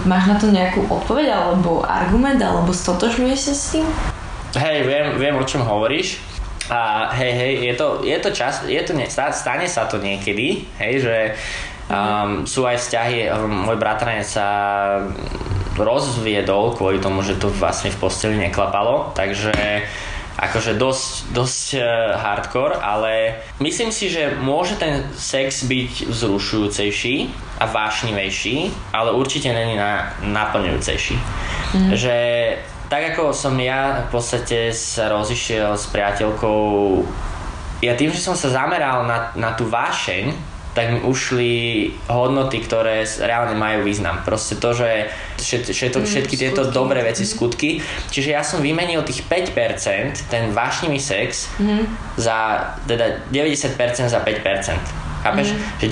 máš 0.05 0.25
na 0.27 0.37
to 0.37 0.51
nejakú 0.51 0.85
odpoveď, 0.91 1.27
alebo 1.31 1.83
argument, 2.01 2.41
alebo 2.41 2.73
stotožňuješ 2.73 3.41
sa 3.41 3.55
s 3.55 3.65
tým? 3.77 3.87
Hej, 4.57 4.89
viem, 4.89 5.07
viem 5.21 5.37
o 5.37 5.45
čom 5.45 5.63
hovoríš. 5.63 6.19
A 6.71 7.11
hej, 7.19 7.33
hej, 7.35 7.53
je 7.67 7.75
to, 7.75 7.87
je 8.07 8.19
to 8.23 8.31
čas, 8.31 8.63
je 8.63 8.79
to, 8.87 8.95
stane 9.11 9.67
sa 9.67 9.91
to 9.91 9.99
niekedy, 9.99 10.71
hej, 10.79 11.03
že 11.03 11.17
um, 11.91 12.47
sú 12.47 12.63
aj 12.63 12.79
vzťahy, 12.79 13.27
um, 13.27 13.67
môj 13.67 13.75
bratranec 13.75 14.23
sa 14.23 14.49
rozviedol 15.75 16.79
kvôli 16.79 17.03
tomu, 17.03 17.27
že 17.27 17.43
to 17.43 17.51
vlastne 17.51 17.91
v 17.91 17.99
posteli 17.99 18.39
neklapalo, 18.39 19.11
takže 19.19 19.51
akože 20.41 20.81
dosť, 20.81 21.37
dosť 21.37 21.67
uh, 21.77 21.85
hardcore, 22.17 22.81
ale 22.81 23.45
myslím 23.61 23.93
si, 23.93 24.09
že 24.09 24.33
môže 24.41 24.81
ten 24.81 25.05
sex 25.13 25.69
byť 25.69 26.09
vzrušujúcejší 26.09 27.17
a 27.61 27.65
vášnivejší, 27.69 28.73
ale 28.97 29.13
určite 29.13 29.53
není 29.53 29.77
na, 29.77 30.17
naplňujúcejší. 30.25 31.17
Mm. 31.77 31.91
Že 31.93 32.17
tak 32.89 33.15
ako 33.15 33.37
som 33.37 33.55
ja 33.61 34.09
v 34.09 34.17
podstate 34.17 34.73
sa 34.73 35.13
rozišiel 35.13 35.77
s 35.77 35.87
priateľkou 35.93 36.59
ja 37.81 37.97
tým, 37.97 38.13
že 38.13 38.21
som 38.21 38.37
sa 38.37 38.53
zameral 38.53 39.09
na, 39.09 39.33
na 39.33 39.57
tú 39.57 39.65
vášeň, 39.65 40.37
tak 40.71 40.87
mi 40.95 40.99
ušli 41.03 41.53
hodnoty, 42.07 42.63
ktoré 42.63 43.03
reálne 43.03 43.59
majú 43.59 43.83
význam. 43.83 44.23
Proste 44.23 44.55
to, 44.55 44.71
že 44.71 45.11
všetky, 45.43 45.73
mm, 45.75 46.07
všetky 46.07 46.35
tieto 46.39 46.63
skutky. 46.63 46.77
dobré 46.77 47.01
veci, 47.03 47.27
mm. 47.27 47.31
skutky. 47.31 47.71
Čiže 48.15 48.31
ja 48.31 48.43
som 48.47 48.63
vymenil 48.63 49.03
tých 49.03 49.27
5%, 49.27 50.31
ten 50.31 50.55
vášnivý 50.55 51.03
sex, 51.03 51.51
mm. 51.59 51.85
za 52.15 52.71
teda 52.87 53.27
90% 53.35 54.07
za 54.07 54.21
5%. 54.23 55.11
Chápeš? 55.21 55.53
Mm. 55.53 55.59
Že 55.77 55.87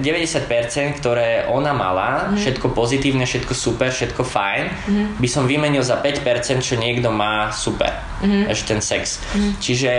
90%, 0.00 1.00
ktoré 1.04 1.44
ona 1.52 1.76
mala, 1.76 2.32
mm. 2.32 2.40
všetko 2.40 2.72
pozitívne, 2.72 3.28
všetko 3.28 3.52
super, 3.52 3.92
všetko 3.92 4.24
fajn, 4.24 4.64
mm. 4.88 5.06
by 5.20 5.28
som 5.28 5.44
vymenil 5.44 5.84
za 5.84 6.00
5%, 6.00 6.64
čo 6.64 6.80
niekto 6.80 7.12
má 7.12 7.52
super. 7.52 7.92
Mm. 8.24 8.48
Ešte 8.48 8.72
ten 8.72 8.80
sex. 8.80 9.20
Mm. 9.36 9.52
Čiže 9.60 9.92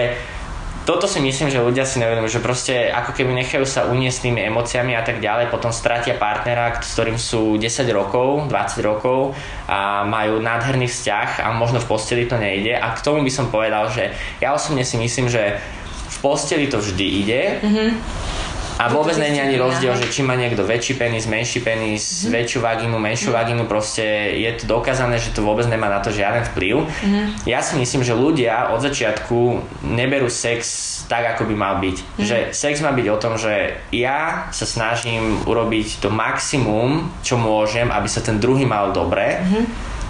toto 0.90 1.06
si 1.06 1.22
myslím, 1.22 1.54
že 1.54 1.62
ľudia 1.62 1.86
si 1.86 2.02
nevedomujú, 2.02 2.42
že 2.42 2.42
proste 2.42 2.90
ako 2.90 3.14
keby 3.14 3.38
nechajú 3.38 3.62
sa 3.62 3.86
uniesť 3.86 4.26
tými 4.26 4.42
emóciami 4.50 4.98
a 4.98 5.06
tak 5.06 5.22
ďalej, 5.22 5.54
potom 5.54 5.70
stratia 5.70 6.18
partnera, 6.18 6.82
s 6.82 6.98
ktorým 6.98 7.22
sú 7.22 7.62
10 7.62 7.86
rokov, 7.94 8.50
20 8.50 8.82
rokov 8.82 9.38
a 9.70 10.02
majú 10.10 10.42
nádherný 10.42 10.90
vzťah 10.90 11.46
a 11.46 11.54
možno 11.54 11.78
v 11.78 11.86
posteli 11.86 12.26
to 12.26 12.42
nejde. 12.42 12.74
A 12.74 12.98
k 12.98 13.06
tomu 13.06 13.22
by 13.22 13.30
som 13.30 13.54
povedal, 13.54 13.86
že 13.94 14.18
ja 14.42 14.50
osobne 14.50 14.82
si 14.82 14.98
myslím, 14.98 15.30
že 15.30 15.62
v 16.10 16.18
posteli 16.26 16.66
to 16.66 16.82
vždy 16.82 17.06
ide. 17.22 17.42
Mm-hmm 17.62 18.39
a 18.80 18.88
vôbec 18.88 19.20
není 19.20 19.44
ani 19.44 19.60
rozdiel, 19.60 19.92
že 20.00 20.08
či 20.08 20.24
má 20.24 20.40
niekto 20.40 20.64
väčší 20.64 20.96
penis, 20.96 21.28
menší 21.28 21.60
penis, 21.60 22.24
mm-hmm. 22.24 22.32
väčšiu 22.32 22.60
vagínu, 22.64 22.96
menšiu 22.96 23.36
mm-hmm. 23.36 23.44
vagínu, 23.44 23.64
proste 23.68 24.04
je 24.40 24.52
to 24.56 24.72
dokázané, 24.72 25.20
že 25.20 25.36
to 25.36 25.44
vôbec 25.44 25.68
nemá 25.68 25.92
na 25.92 26.00
to 26.00 26.16
žiaden 26.16 26.48
vplyv. 26.56 26.88
Mm-hmm. 26.88 27.44
Ja 27.44 27.60
si 27.60 27.76
myslím, 27.76 28.08
že 28.08 28.16
ľudia 28.16 28.72
od 28.72 28.80
začiatku 28.80 29.60
neberú 29.84 30.32
sex 30.32 30.64
tak, 31.12 31.28
ako 31.36 31.52
by 31.52 31.56
mal 31.60 31.76
byť. 31.84 31.98
Mm-hmm. 32.00 32.24
Že 32.24 32.38
sex 32.56 32.80
má 32.80 32.96
byť 32.96 33.08
o 33.12 33.20
tom, 33.20 33.36
že 33.36 33.84
ja 33.92 34.48
sa 34.56 34.64
snažím 34.64 35.44
urobiť 35.44 36.00
to 36.00 36.08
maximum, 36.08 37.12
čo 37.20 37.36
môžem, 37.36 37.92
aby 37.92 38.08
sa 38.08 38.24
ten 38.24 38.40
druhý 38.40 38.64
mal 38.64 38.96
dobre 38.96 39.44
mm-hmm. 39.44 39.64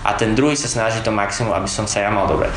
a 0.05 0.13
ten 0.13 0.37
druhý 0.37 0.53
sa 0.53 0.69
snaží 0.69 1.01
to 1.01 1.09
maximum, 1.09 1.57
aby 1.57 1.65
som 1.65 1.89
sa 1.89 2.05
ja 2.05 2.13
mal 2.13 2.29
dobre. 2.29 2.53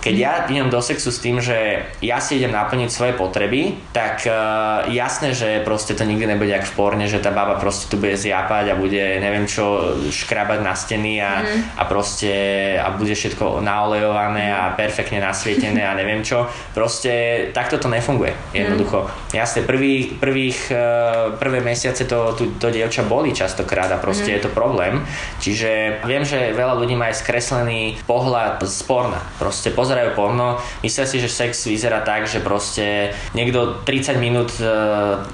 Keď 0.00 0.14
ja 0.16 0.32
idem 0.48 0.72
do 0.72 0.80
sexu 0.80 1.12
s 1.12 1.20
tým, 1.20 1.44
že 1.44 1.84
ja 2.00 2.18
si 2.18 2.40
idem 2.40 2.50
naplniť 2.50 2.88
svoje 2.88 3.12
potreby, 3.12 3.76
tak 3.92 4.24
uh, 4.24 4.88
jasné, 4.88 5.36
že 5.36 5.60
proste 5.60 5.92
to 5.92 6.08
nikdy 6.08 6.24
nebude 6.24 6.48
jak 6.48 6.64
v 6.64 6.72
porne, 6.72 7.04
že 7.04 7.20
tá 7.20 7.28
baba 7.28 7.60
proste 7.60 7.92
tu 7.92 8.00
bude 8.00 8.16
zjapať 8.16 8.72
a 8.72 8.80
bude 8.80 9.20
neviem 9.20 9.44
čo 9.44 9.96
škrabať 10.08 10.60
na 10.64 10.72
steny 10.72 11.20
a, 11.20 11.44
mm. 11.44 11.60
a 11.76 11.82
proste 11.84 12.32
a 12.80 12.88
bude 12.96 13.12
všetko 13.12 13.60
naolejované 13.60 14.48
a 14.50 14.72
perfektne 14.72 15.20
nasvietené 15.20 15.84
a 15.84 15.92
neviem 15.92 16.24
čo. 16.24 16.48
Proste 16.72 17.48
takto 17.52 17.76
to 17.76 17.92
nefunguje. 17.92 18.32
Jednoducho. 18.56 19.04
Mm. 19.04 19.36
Jasne, 19.36 19.60
prvý, 19.68 20.16
prvých, 20.16 20.72
uh, 20.72 21.36
prvé 21.36 21.60
mesiace 21.60 22.08
to, 22.08 22.32
to, 22.34 22.48
to 22.56 22.72
dievča 22.72 23.04
boli 23.04 23.36
častokrát 23.36 23.92
a 23.92 24.00
proste 24.00 24.32
mm. 24.32 24.34
je 24.36 24.40
to 24.40 24.50
problém. 24.50 25.04
Čiže 25.44 26.02
viem, 26.08 26.24
že 26.24 26.56
veľa 26.56 26.78
ľudí 26.80 26.96
má 26.96 27.12
aj 27.12 27.20
skreslený 27.20 28.00
pohľad 28.06 28.62
z 28.64 28.80
porna. 28.86 29.20
Proste 29.36 29.74
pozor 29.74 29.89
pozerajú 29.90 30.14
porno, 30.14 30.54
myslia 30.86 31.02
si, 31.02 31.18
že 31.18 31.26
sex 31.26 31.66
vyzerá 31.66 32.06
tak, 32.06 32.30
že 32.30 32.38
proste 32.38 33.10
niekto 33.34 33.82
30 33.82 34.22
minút 34.22 34.54
e, 34.62 34.70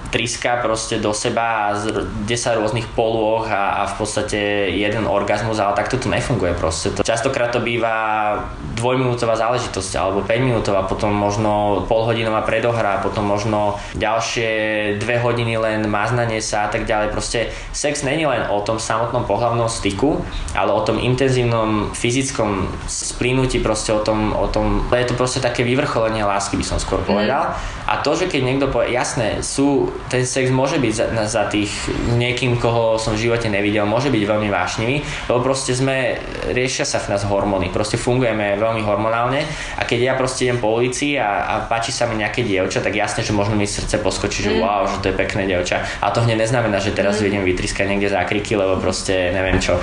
triska 0.08 0.64
proste 0.64 0.96
do 0.96 1.12
seba 1.12 1.76
a 1.76 1.76
10 1.76 2.24
rôznych 2.56 2.88
polôch 2.96 3.52
a, 3.52 3.84
a 3.84 3.92
v 3.92 3.94
podstate 4.00 4.72
jeden 4.72 5.04
orgazmus, 5.04 5.60
ale 5.60 5.76
takto 5.76 6.00
to 6.00 6.08
nefunguje 6.08 6.56
proste. 6.56 6.88
To, 6.96 7.04
častokrát 7.04 7.52
to 7.52 7.60
býva 7.60 8.48
dvojminútová 8.80 9.36
záležitosť 9.36 9.92
alebo 10.00 10.24
5 10.24 10.40
minútová, 10.40 10.88
potom 10.88 11.12
možno 11.12 11.84
polhodinová 11.84 12.40
predohra, 12.40 13.04
potom 13.04 13.28
možno 13.28 13.76
ďalšie 13.92 14.48
dve 14.96 15.20
hodiny 15.20 15.60
len 15.60 15.84
maznanie 15.84 16.40
sa 16.40 16.64
a 16.64 16.72
tak 16.72 16.88
ďalej. 16.88 17.12
Proste 17.12 17.52
sex 17.76 18.08
není 18.08 18.24
len 18.24 18.48
o 18.48 18.64
tom 18.64 18.80
samotnom 18.80 19.28
pohľavnom 19.28 19.68
styku, 19.68 20.24
ale 20.56 20.72
o 20.72 20.80
tom 20.80 20.96
intenzívnom 20.96 21.92
fyzickom 21.92 22.72
splínutí, 22.88 23.60
proste 23.60 23.92
o 23.92 24.00
tom, 24.00 24.32
o 24.32 24.45
tom, 24.48 24.84
je 24.90 25.06
to 25.06 25.14
proste 25.18 25.40
také 25.42 25.62
vyvrcholenie 25.62 26.24
lásky, 26.24 26.58
by 26.58 26.66
som 26.66 26.78
skôr 26.80 27.02
povedal. 27.02 27.52
Mm. 27.52 27.54
A 27.86 27.94
to, 28.02 28.18
že 28.18 28.26
keď 28.26 28.40
niekto 28.42 28.66
povie, 28.66 28.96
jasné, 28.96 29.44
sú, 29.46 29.94
ten 30.10 30.26
sex 30.26 30.50
môže 30.50 30.82
byť 30.82 30.92
za, 30.92 31.06
za 31.26 31.42
tých 31.46 31.70
niekým, 32.18 32.58
koho 32.58 32.98
som 32.98 33.14
v 33.14 33.30
živote 33.30 33.46
nevidel, 33.46 33.86
môže 33.86 34.10
byť 34.10 34.22
veľmi 34.26 34.48
vášnivý, 34.50 34.96
lebo 35.30 35.38
proste 35.44 35.76
sme, 35.76 36.18
riešia 36.50 36.82
sa 36.82 36.98
v 36.98 37.14
nás 37.14 37.22
hormóny, 37.22 37.70
proste 37.70 37.94
fungujeme 38.00 38.58
veľmi 38.58 38.82
hormonálne 38.82 39.46
a 39.78 39.82
keď 39.86 39.98
ja 40.02 40.14
proste 40.18 40.50
idem 40.50 40.58
po 40.58 40.74
ulici 40.74 41.14
a, 41.14 41.46
a 41.46 41.54
páči 41.70 41.94
sa 41.94 42.10
mi 42.10 42.18
nejaké 42.18 42.42
dievča, 42.42 42.82
tak 42.82 42.98
jasné, 42.98 43.22
že 43.22 43.30
možno 43.30 43.54
mi 43.54 43.70
srdce 43.70 44.02
poskočí, 44.02 44.42
že 44.42 44.52
mm. 44.54 44.58
wow, 44.58 44.82
že 44.90 44.98
to 45.02 45.10
je 45.12 45.16
pekné 45.16 45.46
dievča. 45.46 45.84
A 46.02 46.10
to 46.10 46.26
hneď 46.26 46.42
neznamená, 46.42 46.82
že 46.82 46.96
teraz 46.96 47.22
mm. 47.22 47.26
idem 47.30 47.42
vytriskať 47.46 47.86
niekde 47.86 48.10
zákriky, 48.10 48.58
lebo 48.58 48.82
proste 48.82 49.30
neviem 49.30 49.62
čo 49.62 49.78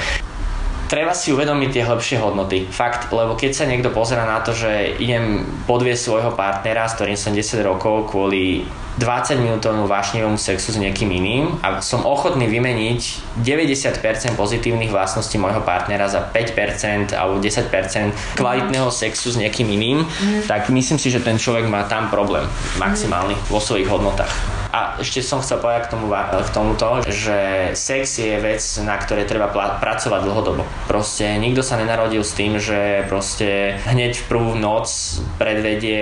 treba 0.94 1.18
si 1.18 1.34
uvedomiť 1.34 1.70
tie 1.74 1.90
lepšie 1.90 2.22
hodnoty. 2.22 2.70
Fakt, 2.70 3.10
lebo 3.10 3.34
keď 3.34 3.52
sa 3.58 3.66
niekto 3.66 3.90
pozera 3.90 4.30
na 4.30 4.46
to, 4.46 4.54
že 4.54 4.94
idem 5.02 5.42
podviesť 5.66 6.06
svojho 6.06 6.32
partnera, 6.38 6.86
s 6.86 6.94
ktorým 6.94 7.18
som 7.18 7.34
10 7.34 7.66
rokov 7.66 8.14
kvôli 8.14 8.62
20 9.02 9.42
minútovnému 9.42 9.90
vášnivému 9.90 10.38
sexu 10.38 10.70
s 10.70 10.78
niekým 10.78 11.10
iným 11.10 11.58
a 11.66 11.82
som 11.82 12.06
ochotný 12.06 12.46
vymeniť 12.46 13.02
90% 13.42 14.38
pozitívnych 14.38 14.94
vlastností 14.94 15.42
môjho 15.42 15.66
partnera 15.66 16.06
za 16.06 16.22
5% 16.30 17.18
alebo 17.18 17.42
10% 17.42 18.38
kvalitného 18.38 18.94
sexu 18.94 19.34
s 19.34 19.38
niekým 19.42 19.66
iným, 19.74 20.06
mm. 20.06 20.46
tak 20.46 20.70
myslím 20.70 21.02
si, 21.02 21.10
že 21.10 21.26
ten 21.26 21.42
človek 21.42 21.66
má 21.66 21.90
tam 21.90 22.14
problém 22.14 22.46
maximálny 22.78 23.34
mm. 23.34 23.50
vo 23.50 23.58
svojich 23.58 23.90
hodnotách. 23.90 24.53
A 24.74 24.98
ešte 24.98 25.22
som 25.22 25.38
chcel 25.46 25.62
povedať 25.62 25.86
k, 25.86 25.90
tomu, 25.94 26.10
k 26.10 26.50
tomuto, 26.50 27.06
že 27.06 27.70
sex 27.78 28.18
je 28.18 28.42
vec, 28.42 28.58
na 28.82 28.98
ktorej 28.98 29.30
treba 29.30 29.54
pla- 29.54 29.78
pracovať 29.78 30.26
dlhodobo. 30.26 30.66
Proste 30.90 31.38
nikto 31.38 31.62
sa 31.62 31.78
nenarodil 31.78 32.26
s 32.26 32.34
tým, 32.34 32.58
že 32.58 33.06
proste 33.06 33.78
hneď 33.86 34.18
v 34.18 34.26
prvú 34.26 34.58
noc 34.58 34.90
predvedie 35.38 36.02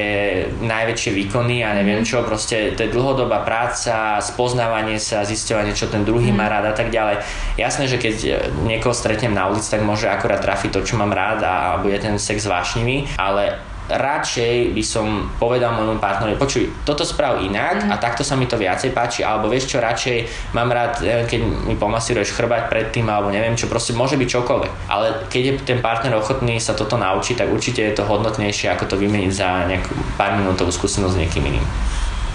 najväčšie 0.63 1.11
výkony 1.11 1.67
a 1.67 1.75
neviem 1.75 1.99
mhm. 1.99 2.07
čo, 2.07 2.23
proste 2.23 2.71
to 2.79 2.87
je 2.87 2.95
dlhodobá 2.95 3.43
práca, 3.43 4.23
spoznávanie 4.23 4.95
sa, 5.03 5.27
zisťovanie, 5.27 5.75
čo 5.75 5.91
ten 5.91 6.07
druhý 6.07 6.31
mm. 6.31 6.37
má 6.39 6.47
rád 6.47 6.71
a 6.71 6.75
tak 6.77 6.95
ďalej. 6.95 7.19
Jasné, 7.59 7.91
že 7.91 7.99
keď 7.99 8.15
niekoho 8.63 8.95
stretnem 8.95 9.35
na 9.35 9.51
ulici, 9.51 9.67
tak 9.67 9.83
môže 9.83 10.07
akurát 10.07 10.39
trafiť 10.39 10.71
to, 10.71 10.87
čo 10.87 10.95
mám 10.95 11.11
rád 11.11 11.43
a 11.43 11.55
bude 11.83 11.99
ten 11.99 12.15
sex 12.15 12.47
vášnivý, 12.47 13.11
ale 13.19 13.59
radšej 13.89 14.77
by 14.77 14.83
som 14.85 15.31
povedal 15.41 15.73
môjmu 15.73 15.97
partnerovi, 15.97 16.38
počuj, 16.38 16.69
toto 16.85 17.01
sprav 17.01 17.41
inak 17.41 17.88
mm. 17.88 17.89
a 17.91 17.95
takto 17.97 18.21
sa 18.21 18.38
mi 18.38 18.45
to 18.45 18.59
viacej 18.59 18.93
páči, 18.93 19.25
alebo 19.25 19.50
vieš 19.50 19.71
čo, 19.71 19.83
radšej 19.83 20.51
mám 20.53 20.69
rád, 20.69 21.01
keď 21.25 21.39
mi 21.65 21.75
pomasíruješ 21.75 22.35
chrbať 22.38 22.69
predtým, 22.69 23.09
alebo 23.09 23.33
neviem 23.33 23.57
čo, 23.57 23.67
proste 23.67 23.97
môže 23.97 24.15
byť 24.15 24.29
čokoľvek. 24.29 24.71
Ale 24.88 25.27
keď 25.27 25.41
je 25.43 25.53
ten 25.65 25.79
partner 25.79 26.15
ochotný 26.15 26.61
sa 26.61 26.77
toto 26.77 26.95
naučiť, 26.95 27.41
tak 27.41 27.50
určite 27.50 27.81
je 27.81 27.95
to 27.97 28.07
hodnotnejšie, 28.07 28.71
ako 28.71 28.85
to 28.91 28.95
vymeniť 29.00 29.31
za 29.33 29.65
nejakú 29.67 29.91
pár 30.15 30.38
minútovú 30.38 30.71
skúsenosť 30.71 31.13
s 31.15 31.21
niekým 31.21 31.43
iným. 31.47 31.65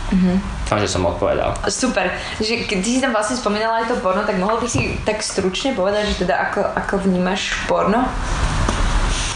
Mm-hmm. 0.07 0.37
Dúfam, 0.67 0.79
že 0.79 0.91
som 0.91 1.03
odpovedal. 1.03 1.51
Super. 1.67 2.15
Že 2.39 2.71
keď 2.71 2.79
si 2.79 3.03
tam 3.03 3.11
vlastne 3.11 3.35
spomínala 3.35 3.83
aj 3.83 3.91
to 3.91 3.99
porno, 3.99 4.23
tak 4.23 4.39
mohol 4.39 4.63
by 4.63 4.69
si 4.71 4.95
tak 5.03 5.19
stručne 5.19 5.75
povedať, 5.75 6.15
že 6.15 6.27
teda 6.27 6.35
ako, 6.51 6.63
ako 6.63 6.95
vnímaš 7.11 7.59
porno? 7.67 8.07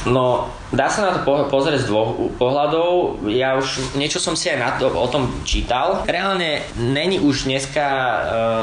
No, 0.08 0.48
dá 0.72 0.88
sa 0.88 1.04
na 1.04 1.10
to 1.12 1.20
po- 1.28 1.44
pozrieť 1.52 1.84
z 1.84 1.90
dvoch 1.92 2.16
pohľadov. 2.40 3.20
Ja 3.28 3.60
už 3.60 3.96
niečo 4.00 4.16
som 4.16 4.32
si 4.32 4.48
aj 4.48 4.58
na 4.58 4.70
to, 4.80 4.88
o 4.88 5.08
tom 5.12 5.28
čítal. 5.44 6.08
Reálne 6.08 6.64
není 6.80 7.20
už 7.20 7.44
dneska 7.44 7.84
e, 7.84 8.16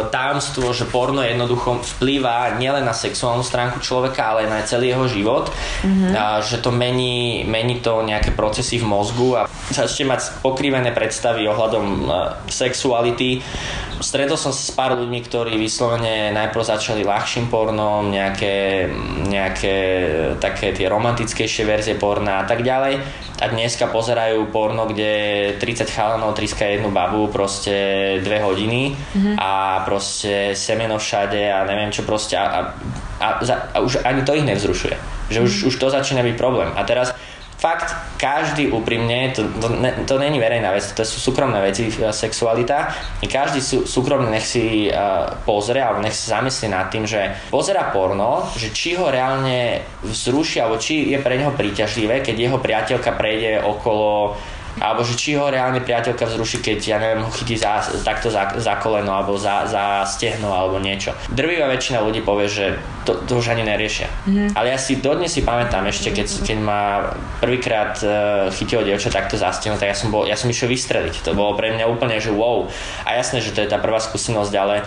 tajomstvo, 0.10 0.74
že 0.74 0.90
porno 0.90 1.22
jednoducho 1.22 1.78
vplýva 1.98 2.58
nielen 2.58 2.82
na 2.82 2.96
sexuálnu 2.96 3.46
stránku 3.46 3.78
človeka, 3.86 4.34
ale 4.34 4.48
aj 4.48 4.50
na 4.50 4.60
celý 4.66 4.98
jeho 4.98 5.06
život. 5.06 5.54
Mm-hmm. 5.86 6.14
A, 6.18 6.42
že 6.42 6.58
to 6.58 6.74
mení, 6.74 7.46
mení 7.46 7.86
to 7.86 8.02
nejaké 8.02 8.34
procesy 8.34 8.82
v 8.82 8.90
mozgu 8.90 9.38
a 9.38 9.42
začnete 9.70 10.10
mať 10.10 10.22
pokrivené 10.42 10.90
predstavy 10.90 11.46
ohľadom 11.46 11.86
e, 11.86 12.06
sexuality. 12.50 13.46
Stretol 13.98 14.38
som 14.38 14.54
sa 14.54 14.62
s 14.62 14.70
pár 14.78 14.94
ľuďmi, 14.94 15.26
ktorí 15.26 15.58
vyslovene 15.58 16.30
najprv 16.30 16.62
začali 16.62 17.02
ľahším 17.02 17.50
pornom, 17.50 18.06
nejaké, 18.14 18.86
nejaké 19.26 19.76
také 20.38 20.70
tie 20.70 20.86
romantickejšie 20.86 21.66
verzie 21.66 21.96
porna 21.98 22.42
a 22.42 22.46
tak 22.46 22.62
ďalej. 22.62 23.02
A 23.42 23.46
dneska 23.50 23.90
pozerajú 23.90 24.54
porno, 24.54 24.86
kde 24.86 25.54
30 25.58 25.90
chalanov 25.90 26.38
triska 26.38 26.66
jednu 26.66 26.94
babu 26.94 27.30
proste 27.30 27.74
dve 28.22 28.42
hodiny 28.42 28.94
mm-hmm. 28.94 29.36
a 29.38 29.82
proste 29.86 30.54
semeno 30.54 31.02
všade 31.02 31.50
a 31.50 31.66
neviem 31.66 31.90
čo 31.90 32.06
proste 32.06 32.38
a, 32.38 32.46
a, 32.46 32.60
a, 33.22 33.28
a 33.74 33.78
už 33.82 34.06
ani 34.06 34.22
to 34.22 34.38
ich 34.38 34.46
nevzrušuje. 34.46 34.98
Že 35.34 35.40
už, 35.42 35.52
mm-hmm. 35.54 35.70
už 35.70 35.76
to 35.78 35.88
začína 35.90 36.22
byť 36.22 36.36
problém. 36.38 36.70
A 36.78 36.86
teraz 36.86 37.18
fakt 37.58 37.90
každý 38.22 38.70
úprimne, 38.70 39.34
to, 39.34 39.50
to, 39.58 39.68
ne, 39.74 40.06
to 40.06 40.22
není 40.22 40.38
verejná 40.38 40.70
vec, 40.78 40.94
to 40.94 41.02
sú 41.02 41.18
súkromné 41.18 41.58
veci, 41.66 41.90
sexualita, 41.90 42.94
každý 43.26 43.60
sú, 43.66 43.90
súkromne 43.90 44.30
nech 44.30 44.46
si 44.46 44.94
uh, 44.94 45.42
pozrie 45.42 45.82
alebo 45.82 46.06
nech 46.06 46.14
sa 46.14 46.40
zamyslí 46.40 46.70
nad 46.70 46.94
tým, 46.94 47.10
že 47.10 47.50
pozera 47.50 47.90
porno, 47.90 48.46
že 48.54 48.70
či 48.70 48.94
ho 48.94 49.10
reálne 49.10 49.82
vzruší 50.06 50.62
alebo 50.62 50.78
či 50.78 51.10
je 51.10 51.18
pre 51.18 51.34
neho 51.34 51.54
príťažlivé, 51.58 52.22
keď 52.22 52.36
jeho 52.38 52.58
priateľka 52.62 53.12
prejde 53.18 53.66
okolo 53.66 54.38
alebo 54.78 55.02
že 55.02 55.18
či 55.18 55.36
ho 55.38 55.50
reálne 55.50 55.82
priateľka 55.82 56.26
vzruší, 56.30 56.62
keď 56.62 56.80
ja 56.84 56.98
neviem, 57.02 57.26
ho 57.26 57.32
chytí 57.34 57.58
za, 57.58 57.82
takto 58.06 58.30
za, 58.30 58.58
za 58.58 58.78
koleno 58.78 59.14
alebo 59.14 59.36
za, 59.36 59.66
za 59.66 60.06
stehno 60.06 60.54
alebo 60.54 60.78
niečo. 60.78 61.14
Drvivá 61.34 61.70
väčšina 61.70 62.02
ľudí 62.02 62.22
povie, 62.22 62.48
že 62.50 62.66
to, 63.08 63.24
to 63.24 63.40
už 63.40 63.56
ani 63.56 63.64
neriešia. 63.64 64.12
Mm-hmm. 64.28 64.50
Ale 64.54 64.76
ja 64.76 64.80
si 64.80 65.00
dodnes 65.00 65.32
si 65.32 65.42
pamätám 65.42 65.88
ešte, 65.88 66.12
keď, 66.12 66.28
keď 66.44 66.58
ma 66.60 66.82
prvýkrát 67.40 67.96
uh, 68.04 68.12
chytilo 68.52 68.84
dievča 68.84 69.10
takto 69.10 69.40
za 69.40 69.56
stehno, 69.56 69.80
tak 69.80 69.94
ja 69.94 69.98
som, 69.98 70.12
bol, 70.12 70.28
ja 70.28 70.36
som 70.36 70.52
išiel 70.52 70.68
vystreliť. 70.68 71.24
To 71.24 71.38
bolo 71.38 71.56
pre 71.56 71.72
mňa 71.74 71.88
úplne, 71.88 72.20
že 72.20 72.36
wow. 72.36 72.68
A 73.08 73.16
jasné, 73.16 73.40
že 73.40 73.56
to 73.56 73.64
je 73.64 73.72
tá 73.72 73.80
prvá 73.80 73.98
skúsenosť, 74.04 74.54
ale 74.60 74.84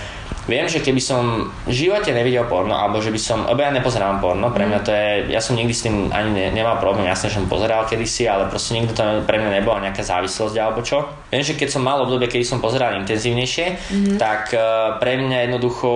Viem, 0.50 0.66
že 0.66 0.82
keby 0.82 0.98
som 0.98 1.46
v 1.62 1.72
živote 1.72 2.10
nevidel 2.10 2.42
porno, 2.50 2.74
alebo 2.74 2.98
že 2.98 3.14
by 3.14 3.20
som, 3.22 3.46
lebo 3.46 3.62
ja 3.62 3.70
nepozerám 3.70 4.18
porno, 4.18 4.50
pre 4.50 4.66
mňa 4.66 4.80
to 4.82 4.90
je, 4.90 5.08
ja 5.30 5.38
som 5.38 5.54
nikdy 5.54 5.70
s 5.70 5.86
tým 5.86 6.10
ani 6.10 6.30
ne, 6.34 6.46
nemal 6.50 6.82
problém, 6.82 7.06
jasne, 7.06 7.30
že 7.30 7.38
som 7.38 7.46
pozeral 7.46 7.86
kedysi, 7.86 8.26
ale 8.26 8.50
proste 8.50 8.74
nikdy 8.74 8.90
to 8.90 9.22
pre 9.30 9.38
mňa 9.38 9.62
nebola 9.62 9.78
nejaká 9.86 10.02
závislosť 10.02 10.56
alebo 10.58 10.82
čo. 10.82 11.06
Viem, 11.30 11.46
že 11.46 11.54
keď 11.54 11.68
som 11.70 11.86
mal 11.86 12.02
obdobie, 12.02 12.26
kedy 12.26 12.42
som 12.42 12.58
pozeral 12.58 12.98
intenzívnejšie, 12.98 13.66
mm-hmm. 13.78 14.16
tak 14.18 14.50
uh, 14.50 14.98
pre 14.98 15.14
mňa 15.14 15.46
jednoducho 15.46 15.90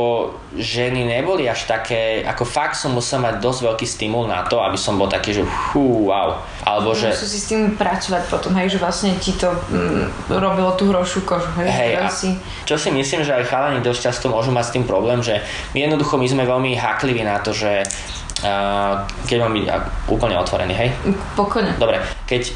ženy 0.54 1.02
neboli 1.02 1.50
až 1.50 1.66
také, 1.66 2.22
ako 2.22 2.46
fakt 2.46 2.78
som 2.78 2.94
musel 2.94 3.18
mať 3.18 3.42
dosť 3.42 3.60
veľký 3.66 3.86
stimul 3.86 4.30
na 4.30 4.46
to, 4.46 4.62
aby 4.62 4.78
som 4.78 4.94
bol 4.94 5.10
taký, 5.10 5.34
že 5.34 5.42
fú, 5.42 6.06
wow. 6.06 6.38
Alebo 6.62 6.94
že... 6.94 7.10
Musú 7.10 7.26
si 7.26 7.38
s 7.42 7.50
tým 7.50 7.74
pracovať 7.74 8.30
potom, 8.30 8.54
hej, 8.54 8.70
že 8.70 8.78
vlastne 8.78 9.10
ti 9.18 9.34
to 9.34 9.50
mm, 9.50 10.30
robilo 10.30 10.70
tú 10.78 10.86
hrošiu 10.94 11.26
kožu, 11.26 11.50
hej. 11.58 11.66
hej 11.66 11.92
si... 12.14 12.28
Čo 12.68 12.78
si 12.78 12.94
myslím, 12.94 13.26
že 13.26 13.34
aj 13.34 13.50
chalani 13.50 13.82
dosť 13.82 14.00
často 14.10 14.26
môžu 14.30 14.43
mať 14.52 14.64
s 14.68 14.74
tým 14.74 14.84
problém, 14.84 15.22
že 15.22 15.40
my 15.72 15.86
jednoducho 15.86 16.18
my 16.18 16.26
sme 16.26 16.44
veľmi 16.44 16.76
hákliví 16.76 17.22
na 17.22 17.40
to, 17.40 17.54
že 17.54 17.86
uh, 18.42 19.06
keď 19.24 19.36
mám 19.40 19.52
byť 19.54 19.66
úplne 20.10 20.36
otvorený, 20.40 20.74
hej? 20.74 20.90
Pokojne. 21.38 21.78
Dobre, 21.78 22.02
keď 22.28 22.52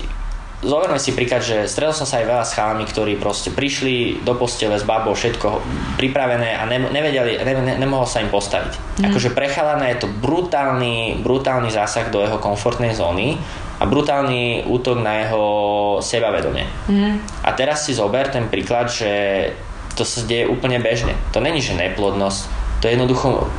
zoberme 0.62 0.98
si 0.98 1.14
príklad, 1.14 1.42
že 1.42 1.70
stredol 1.70 1.94
som 1.94 2.06
sa 2.08 2.18
aj 2.18 2.26
veľa 2.26 2.44
s 2.44 2.54
chalami, 2.54 2.82
ktorí 2.82 3.14
proste 3.14 3.54
prišli 3.54 4.26
do 4.26 4.34
postele 4.34 4.74
s 4.74 4.82
babou, 4.82 5.14
všetko 5.14 5.62
pripravené 5.94 6.58
a 6.58 6.66
ne, 6.66 6.82
nevedeli, 6.90 7.38
ne, 7.38 7.54
ne, 7.62 7.74
nemohol 7.78 8.06
sa 8.10 8.18
im 8.18 8.30
postaviť. 8.30 8.98
Mm. 8.98 9.04
Akože 9.10 9.30
pre 9.30 9.46
je 9.46 10.02
to 10.02 10.08
brutálny, 10.10 11.22
brutálny 11.22 11.70
zásah 11.70 12.10
do 12.10 12.26
jeho 12.26 12.42
komfortnej 12.42 12.90
zóny 12.90 13.38
a 13.78 13.86
brutálny 13.86 14.66
útok 14.66 14.98
na 14.98 15.22
jeho 15.22 15.44
sebavedomie. 16.02 16.66
Mm. 16.90 17.22
A 17.46 17.54
teraz 17.54 17.86
si 17.86 17.94
zober 17.94 18.26
ten 18.26 18.50
príklad, 18.50 18.90
že 18.90 19.10
to 19.98 20.06
sa 20.06 20.22
deje 20.22 20.46
úplne 20.46 20.78
bežne. 20.78 21.18
To 21.34 21.42
není, 21.42 21.58
že 21.58 21.74
neplodnosť, 21.74 22.46
to 22.78 22.86
je 22.86 22.94
jednoducho 22.94 23.50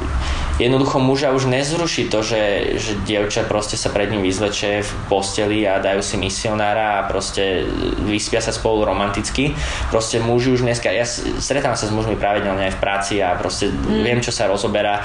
jednoducho 0.60 1.00
muža 1.00 1.32
už 1.32 1.48
nezruší 1.48 2.12
to, 2.12 2.20
že, 2.20 2.76
že 2.76 2.92
dievča 3.08 3.48
proste 3.48 3.80
sa 3.80 3.88
pred 3.90 4.12
ním 4.12 4.22
vyzleče 4.22 4.84
v 4.84 4.92
posteli 5.08 5.64
a 5.64 5.80
dajú 5.80 6.04
si 6.04 6.20
misionára 6.20 7.00
a 7.00 7.08
proste 7.08 7.64
vyspia 8.04 8.44
sa 8.44 8.52
spolu 8.52 8.84
romanticky. 8.84 9.56
Proste 9.88 10.20
muži 10.20 10.52
už 10.52 10.68
dneska, 10.68 10.92
ja 10.92 11.08
stretám 11.08 11.80
sa 11.80 11.88
s 11.88 11.96
mužmi 11.96 12.20
pravidelne 12.20 12.70
aj 12.70 12.76
v 12.76 12.82
práci 12.84 13.16
a 13.24 13.40
proste 13.40 13.72
mm. 13.72 14.04
viem, 14.04 14.20
čo 14.20 14.36
sa 14.36 14.52
rozoberá. 14.52 15.00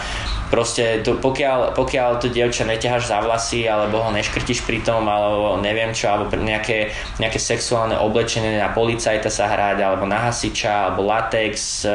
Proste 0.51 1.03
to, 1.03 1.19
pokiaľ, 1.19 1.75
pokiaľ 1.75 2.23
to 2.23 2.31
dievča 2.31 2.67
neťaháš 2.67 3.11
za 3.11 3.19
vlasy 3.23 3.67
alebo 3.67 4.03
ho 4.03 4.11
neškrtiš 4.11 4.63
pri 4.67 4.83
tom 4.83 5.07
alebo 5.07 5.59
neviem 5.59 5.95
čo, 5.95 6.11
alebo 6.11 6.31
nejaké, 6.35 6.95
nejaké 7.23 7.39
sexuálne 7.39 7.99
oblečenie 7.99 8.59
na 8.59 8.71
policajta 8.71 9.31
sa 9.31 9.51
hrať 9.51 9.83
alebo 9.83 10.05
na 10.07 10.31
hasiča 10.31 10.91
alebo 10.91 11.07
latex, 11.07 11.83
eh, 11.87 11.95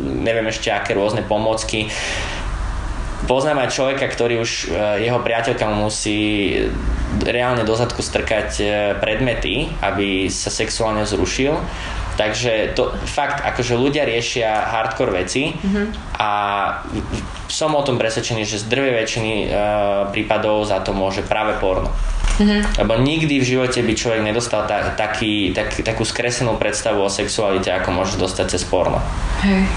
neviem 0.00 0.48
ešte 0.48 0.72
aké 0.72 0.96
rôzne 0.96 1.24
pomocky 1.24 1.88
poznám 3.24 3.64
aj 3.64 3.72
človeka, 3.72 4.04
ktorý 4.12 4.44
už 4.44 4.50
e, 4.68 5.08
jeho 5.08 5.16
priateľka 5.24 5.64
mu 5.64 5.88
musí 5.88 6.52
reálne 7.24 7.64
do 7.64 7.72
zadku 7.72 8.04
strkať 8.04 8.48
e, 8.60 8.64
predmety, 9.00 9.72
aby 9.80 10.28
sa 10.28 10.52
sexuálne 10.52 11.08
zrušil. 11.08 11.56
Takže 12.16 12.72
to 12.72 12.96
fakt, 13.04 13.44
akože 13.44 13.76
ľudia 13.76 14.08
riešia 14.08 14.48
hardcore 14.72 15.20
veci 15.20 15.52
mm-hmm. 15.52 16.16
a 16.16 16.30
som 17.44 17.76
o 17.76 17.84
tom 17.84 18.00
presvedčený, 18.00 18.48
že 18.48 18.64
z 18.64 18.72
drvej 18.72 18.92
väčšiny 19.04 19.32
uh, 19.44 19.48
prípadov 20.16 20.64
za 20.64 20.80
to 20.80 20.96
môže 20.96 21.20
práve 21.28 21.60
porno. 21.60 21.92
Mm-hmm. 22.40 22.80
Lebo 22.80 22.92
nikdy 23.04 23.36
v 23.36 23.44
živote 23.44 23.84
by 23.84 23.92
človek 23.92 24.20
nedostal 24.24 24.64
ta, 24.64 24.96
taký, 24.96 25.52
tak, 25.52 25.76
takú 25.76 26.08
skresenú 26.08 26.56
predstavu 26.56 27.04
o 27.04 27.12
sexualite, 27.12 27.68
ako 27.68 27.92
môže 27.92 28.16
dostať 28.16 28.56
cez 28.56 28.64
porno. 28.64 28.96
Hej. 29.44 29.68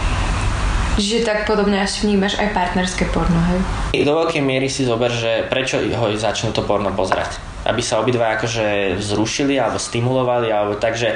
Že 0.99 1.23
tak 1.23 1.47
podobne 1.47 1.79
až 1.79 2.03
vnímaš 2.03 2.35
aj 2.35 2.51
partnerské 2.51 3.07
porno, 3.15 3.39
hej? 3.47 3.59
Do 4.03 4.19
veľkej 4.19 4.43
miery 4.43 4.67
si 4.67 4.83
zober, 4.83 5.07
že 5.07 5.47
prečo 5.47 5.79
ho 5.79 6.11
začnú 6.11 6.51
to 6.51 6.67
porno 6.67 6.91
pozerať. 6.91 7.39
Aby 7.63 7.79
sa 7.79 8.03
obidva 8.03 8.35
akože 8.35 8.99
vzrušili 8.99 9.55
alebo 9.55 9.79
stimulovali, 9.79 10.51
alebo 10.51 10.75
takže 10.75 11.15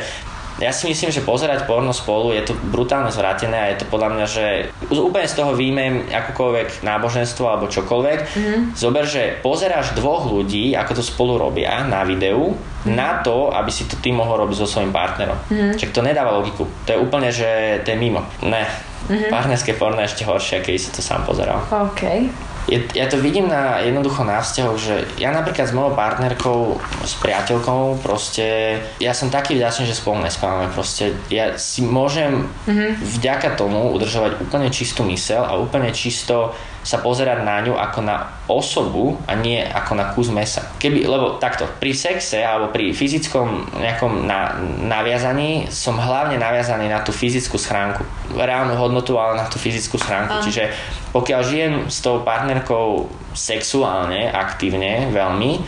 ja 0.61 0.69
si 0.69 0.85
myslím, 0.85 1.09
že 1.09 1.25
pozerať 1.25 1.65
porno 1.65 1.89
spolu 1.89 2.33
je 2.37 2.45
to 2.45 2.53
brutálne 2.69 3.09
zvrátené 3.09 3.57
a 3.57 3.69
je 3.73 3.81
to 3.81 3.85
podľa 3.89 4.09
mňa, 4.13 4.25
že 4.29 4.45
úplne 4.93 5.25
z 5.25 5.37
toho 5.37 5.57
výjmem 5.57 6.05
akokoľvek 6.13 6.85
náboženstvo 6.85 7.45
alebo 7.49 7.65
čokoľvek. 7.71 8.19
Mm-hmm. 8.21 8.59
Zober, 8.77 9.09
že 9.09 9.41
pozeráš 9.41 9.97
dvoch 9.97 10.29
ľudí, 10.29 10.77
ako 10.77 11.01
to 11.01 11.03
spolu 11.03 11.41
robia 11.41 11.81
na 11.89 12.05
videu, 12.05 12.53
mm-hmm. 12.53 12.93
na 12.93 13.25
to, 13.25 13.49
aby 13.49 13.73
si 13.73 13.89
to 13.89 13.97
ty 13.97 14.13
mohol 14.13 14.45
robiť 14.45 14.61
so 14.61 14.67
svojím 14.69 14.93
partnerom. 14.93 15.37
Mm-hmm. 15.49 15.73
Čiže 15.73 15.95
to 15.95 16.05
nedáva 16.05 16.37
logiku. 16.37 16.69
To 16.85 16.89
je 16.93 17.01
úplne, 17.01 17.33
že 17.33 17.81
to 17.81 17.93
je 17.93 17.97
mimo. 17.97 18.21
Ne, 18.45 18.65
Mm-hmm. 19.03 19.35
Partnerské 19.35 19.75
porno 19.75 19.99
je 19.99 20.07
ešte 20.15 20.23
horšie, 20.23 20.63
keď 20.63 20.79
si 20.79 20.89
to 20.95 21.03
sám 21.03 21.27
pozeral. 21.27 21.59
OK. 21.67 22.23
Je, 22.67 22.79
ja 22.95 23.05
to 23.11 23.19
vidím 23.19 23.51
na, 23.51 23.83
jednoducho 23.83 24.23
na 24.23 24.39
vzťahoch, 24.39 24.79
že 24.79 24.95
ja 25.19 25.35
napríklad 25.35 25.67
s 25.67 25.75
mojou 25.75 25.93
partnerkou, 25.99 26.79
s 27.03 27.13
priateľkou, 27.19 27.99
proste, 27.99 28.79
ja 29.03 29.11
som 29.11 29.27
taký 29.27 29.59
vďačný, 29.59 29.83
že 29.83 29.99
spolu 29.99 30.23
nespávame, 30.23 30.71
proste, 30.71 31.11
ja 31.27 31.59
si 31.59 31.83
môžem 31.83 32.47
mm-hmm. 32.47 33.03
vďaka 33.19 33.59
tomu 33.59 33.91
udržovať 33.91 34.39
úplne 34.39 34.71
čistú 34.71 35.03
mysel 35.11 35.43
a 35.43 35.59
úplne 35.59 35.91
čisto 35.91 36.55
sa 36.83 36.99
pozerať 36.99 37.47
na 37.47 37.63
ňu 37.63 37.79
ako 37.79 37.99
na 38.03 38.27
osobu 38.51 39.15
a 39.23 39.39
nie 39.39 39.63
ako 39.63 39.95
na 39.95 40.11
kus 40.11 40.27
mesa. 40.27 40.67
Keby, 40.83 41.07
lebo 41.07 41.39
takto, 41.39 41.63
pri 41.79 41.95
sexe 41.95 42.43
alebo 42.43 42.75
pri 42.75 42.91
fyzickom 42.91 43.79
nejakom 43.79 44.27
na, 44.27 44.59
naviazaní 44.83 45.71
som 45.71 45.95
hlavne 45.95 46.35
naviazaný 46.35 46.91
na 46.91 46.99
tú 46.99 47.15
fyzickú 47.15 47.55
schránku. 47.55 48.03
Reálnu 48.35 48.75
hodnotu, 48.75 49.15
ale 49.15 49.39
na 49.39 49.47
tú 49.47 49.55
fyzickú 49.55 49.95
schránku. 49.95 50.43
Čiže 50.43 50.75
pokiaľ 51.13 51.41
žijem 51.45 51.73
s 51.87 52.01
tou 52.01 52.25
partnerkou 52.25 53.07
sexuálne, 53.37 54.33
aktívne, 54.33 55.13
veľmi, 55.13 55.61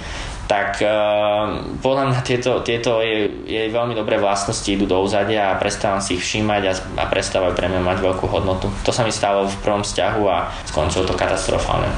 tak 0.45 0.77
uh, 0.86 1.58
podľa 1.81 2.03
mňa 2.13 2.19
tieto, 2.21 2.62
tieto 2.62 3.01
jej, 3.01 3.34
jej 3.49 3.67
veľmi 3.73 3.97
dobré 3.97 4.21
vlastnosti 4.21 4.65
idú 4.69 4.86
do 4.86 5.01
úzadia 5.01 5.49
a 5.49 5.58
prestávam 5.58 5.97
si 6.01 6.17
ich 6.17 6.21
všímať 6.21 6.62
a, 6.69 6.73
a 7.01 7.03
prestávajú 7.10 7.58
pre 7.58 7.65
mňa 7.65 7.81
mať 7.81 7.97
veľkú 8.05 8.25
hodnotu. 8.29 8.69
To 8.86 8.91
sa 8.93 9.01
mi 9.01 9.10
stalo 9.10 9.49
v 9.49 9.58
prvom 9.65 9.81
vzťahu 9.81 10.21
a 10.29 10.53
skončilo 10.69 11.10
to 11.10 11.17
katastrofálne. 11.17 11.89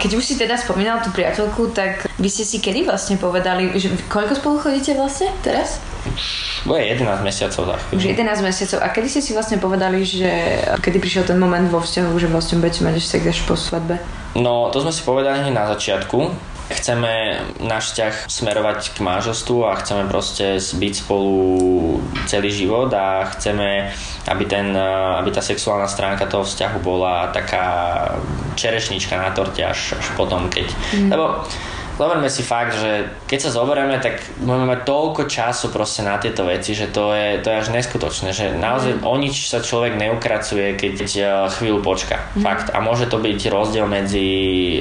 Keď 0.00 0.10
už 0.16 0.24
si 0.24 0.34
teda 0.40 0.56
spomínal 0.56 1.04
tú 1.04 1.12
priateľku, 1.12 1.76
tak 1.76 2.08
vy 2.16 2.28
ste 2.32 2.48
si 2.48 2.64
kedy 2.64 2.88
vlastne 2.88 3.20
povedali, 3.20 3.76
že 3.76 3.92
koľko 4.08 4.32
spolu 4.40 4.56
chodíte 4.64 4.96
vlastne 4.96 5.28
teraz? 5.44 5.76
Bude 6.64 6.80
11 6.84 7.24
mesiacov 7.24 7.62
za 7.72 7.76
chvíľu. 7.80 7.98
Už 8.00 8.04
11 8.16 8.44
mesiacov. 8.44 8.78
A 8.84 8.88
kedy 8.92 9.08
ste 9.08 9.20
si 9.24 9.32
vlastne 9.32 9.56
povedali, 9.56 10.04
že 10.04 10.28
kedy 10.80 10.98
prišiel 11.00 11.24
ten 11.24 11.38
moment 11.40 11.64
vo 11.68 11.80
vzťahu, 11.80 12.12
že 12.20 12.28
vlastne 12.28 12.60
budete 12.60 12.84
mať 12.84 12.94
ešte 13.00 13.20
až 13.24 13.40
po 13.48 13.56
svadbe? 13.56 13.96
No, 14.36 14.68
to 14.70 14.84
sme 14.84 14.92
si 14.92 15.02
povedali 15.02 15.44
hneď 15.44 15.54
na 15.56 15.66
začiatku 15.72 16.18
Chceme 16.70 17.42
náš 17.58 17.90
vzťah 17.90 18.30
smerovať 18.30 18.94
k 18.94 18.98
manželstvu 19.02 19.66
a 19.66 19.74
chceme 19.82 20.06
proste 20.06 20.62
byť 20.62 20.92
spolu 20.94 21.34
celý 22.30 22.54
život 22.54 22.86
a 22.94 23.26
chceme, 23.34 23.90
aby, 24.30 24.44
ten, 24.46 24.70
aby 25.18 25.34
tá 25.34 25.42
sexuálna 25.42 25.90
stránka 25.90 26.30
toho 26.30 26.46
vzťahu 26.46 26.78
bola 26.78 27.34
taká 27.34 27.66
čerešnička 28.54 29.18
na 29.18 29.34
torte 29.34 29.66
až, 29.66 29.98
až 29.98 30.06
potom, 30.14 30.46
keď... 30.46 30.70
Mm. 30.94 31.10
Lebo 31.10 31.42
zoberme 32.00 32.32
si 32.32 32.40
fakt, 32.40 32.80
že 32.80 33.12
keď 33.28 33.38
sa 33.44 33.50
zoberieme, 33.52 34.00
tak 34.00 34.24
budeme 34.40 34.72
mať 34.72 34.88
toľko 34.88 35.28
času 35.28 35.68
proste 35.68 36.00
na 36.00 36.16
tieto 36.16 36.48
veci, 36.48 36.72
že 36.72 36.88
to 36.88 37.12
je, 37.12 37.44
to 37.44 37.52
je 37.52 37.60
až 37.60 37.68
neskutočné, 37.76 38.32
že 38.32 38.56
naozaj 38.56 38.96
mm. 38.96 39.04
o 39.04 39.14
nič 39.20 39.52
sa 39.52 39.60
človek 39.60 40.00
neukracuje, 40.00 40.80
keď 40.80 40.96
eh, 41.20 41.28
chvíľu 41.52 41.84
počka. 41.84 42.24
Mm. 42.32 42.40
Fakt. 42.40 42.72
A 42.72 42.80
môže 42.80 43.04
to 43.04 43.20
byť 43.20 43.52
rozdiel 43.52 43.84
medzi 43.84 44.28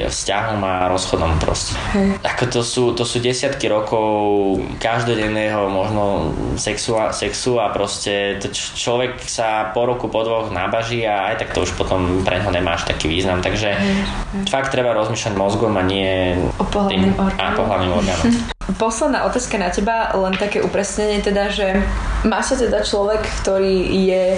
vzťahom 0.08 0.63
a 0.63 0.88
rozchodom 0.88 1.36
proste. 1.43 1.75
Hey. 1.91 2.15
Ako 2.23 2.47
to 2.47 2.62
sú, 2.63 2.95
to 2.95 3.03
sú 3.03 3.19
desiatky 3.19 3.67
rokov 3.67 4.63
každodenného 4.79 5.67
možno 5.67 6.32
sexu 6.55 6.95
a, 6.95 7.12
sexu 7.12 7.60
a 7.60 7.67
proste 7.75 8.39
to 8.39 8.47
človek 8.55 9.19
sa 9.27 9.75
po 9.75 9.84
roku, 9.84 10.08
po 10.08 10.23
dvoch 10.23 10.55
nabaží 10.55 11.03
a 11.03 11.36
aj 11.36 11.43
tak 11.43 11.49
to 11.51 11.67
už 11.67 11.75
potom 11.75 12.23
pre 12.23 12.39
neho 12.39 12.51
nemáš 12.55 12.88
taký 12.88 13.12
význam. 13.12 13.43
Takže 13.43 13.69
hey. 13.75 14.47
fakt 14.47 14.71
treba 14.71 14.95
rozmýšľať 14.95 15.34
mozgom 15.36 15.75
a 15.75 15.84
nie 15.84 16.39
tým 16.88 17.08
orgánom. 17.15 17.53
A 17.53 17.57
pohľadným 17.57 17.93
orgánom. 17.93 18.25
Posledná 18.83 19.25
otázka 19.25 19.57
na 19.57 19.73
teba, 19.73 20.13
len 20.13 20.37
také 20.37 20.61
upresnenie 20.61 21.25
teda, 21.25 21.49
že 21.49 21.81
má 22.21 22.43
sa 22.45 22.53
teda 22.53 22.85
človek, 22.85 23.25
ktorý 23.41 23.81
je 24.05 24.37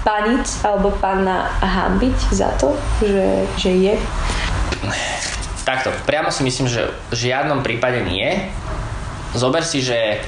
panic 0.00 0.48
alebo 0.64 0.88
panna 0.96 1.52
hambiť 1.60 2.18
za 2.32 2.48
to, 2.56 2.72
že, 3.04 3.44
že 3.60 3.70
je? 3.76 3.94
Takto, 5.68 5.92
priamo 6.08 6.32
si 6.32 6.40
myslím, 6.48 6.64
že 6.64 6.88
v 7.12 7.28
žiadnom 7.28 7.60
prípade 7.60 8.00
nie. 8.08 8.48
Zober 9.36 9.60
si, 9.60 9.84
že 9.84 10.24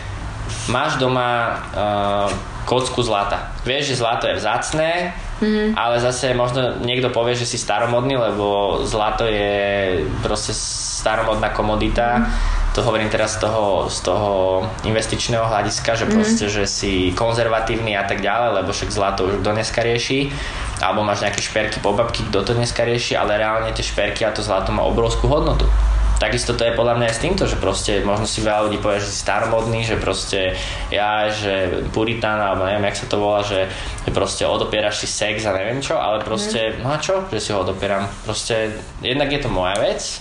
máš 0.68 1.00
doma 1.00 1.56
uh, 1.72 2.28
kocku 2.68 3.00
zlata. 3.00 3.56
Vieš, 3.64 3.96
že 3.96 4.00
zlato 4.04 4.28
je 4.28 4.36
vzácné, 4.36 5.16
mm. 5.40 5.74
ale 5.74 5.96
zase 6.00 6.36
možno 6.36 6.78
niekto 6.84 7.10
povie, 7.10 7.34
že 7.34 7.48
si 7.48 7.58
staromodný, 7.58 8.16
lebo 8.16 8.80
zlato 8.86 9.24
je 9.26 10.04
proste 10.20 10.54
staromodná 10.54 11.50
komodita. 11.50 12.22
Mm. 12.22 12.26
To 12.70 12.86
hovorím 12.86 13.10
teraz 13.10 13.34
z 13.34 13.50
toho, 13.50 13.90
z 13.90 13.98
toho 14.06 14.32
investičného 14.86 15.42
hľadiska, 15.42 15.98
že 15.98 16.06
mm. 16.06 16.12
proste, 16.14 16.46
že 16.46 16.64
si 16.70 17.10
konzervatívny 17.18 17.98
a 17.98 18.06
tak 18.06 18.22
ďalej, 18.22 18.62
lebo 18.62 18.70
však 18.70 18.94
zlato 18.94 19.26
už 19.26 19.42
kto 19.42 19.50
dneska 19.56 19.80
rieši. 19.82 20.30
Alebo 20.80 21.02
máš 21.02 21.26
nejaké 21.26 21.42
šperky 21.42 21.82
po 21.82 21.92
babky, 21.92 22.22
kto 22.30 22.46
to 22.46 22.52
dneska 22.54 22.86
rieši, 22.86 23.18
ale 23.18 23.36
reálne 23.36 23.74
tie 23.74 23.82
šperky 23.82 24.22
a 24.22 24.30
to 24.30 24.40
zlato 24.40 24.70
má 24.70 24.86
obrovskú 24.86 25.26
hodnotu. 25.26 25.66
Takisto 26.20 26.52
to 26.52 26.68
je 26.68 26.76
podľa 26.76 27.00
mňa 27.00 27.06
aj 27.08 27.16
s 27.16 27.24
týmto, 27.24 27.48
že 27.48 27.56
proste 27.56 28.04
možno 28.04 28.28
si 28.28 28.44
veľa 28.44 28.68
ľudí 28.68 28.76
povie, 28.76 29.00
že 29.00 29.08
si 29.08 29.24
staromodný, 29.24 29.88
že 29.88 29.96
proste 29.96 30.52
ja, 30.92 31.32
že 31.32 31.88
puritán, 31.96 32.36
alebo 32.36 32.68
neviem, 32.68 32.92
jak 32.92 33.00
sa 33.00 33.06
to 33.08 33.16
volá, 33.16 33.40
že, 33.40 33.72
že 34.04 34.10
proste 34.12 34.44
odopieraš 34.44 35.00
si 35.00 35.08
sex 35.08 35.48
a 35.48 35.56
neviem 35.56 35.80
čo, 35.80 35.96
ale 35.96 36.20
proste, 36.20 36.76
mm. 36.76 36.84
no 36.84 36.92
a 36.92 37.00
čo, 37.00 37.24
že 37.32 37.40
si 37.40 37.56
ho 37.56 37.64
odopieram. 37.64 38.04
Proste 38.28 38.76
jednak 39.00 39.32
je 39.32 39.40
to 39.40 39.48
moja 39.48 39.80
vec, 39.80 40.20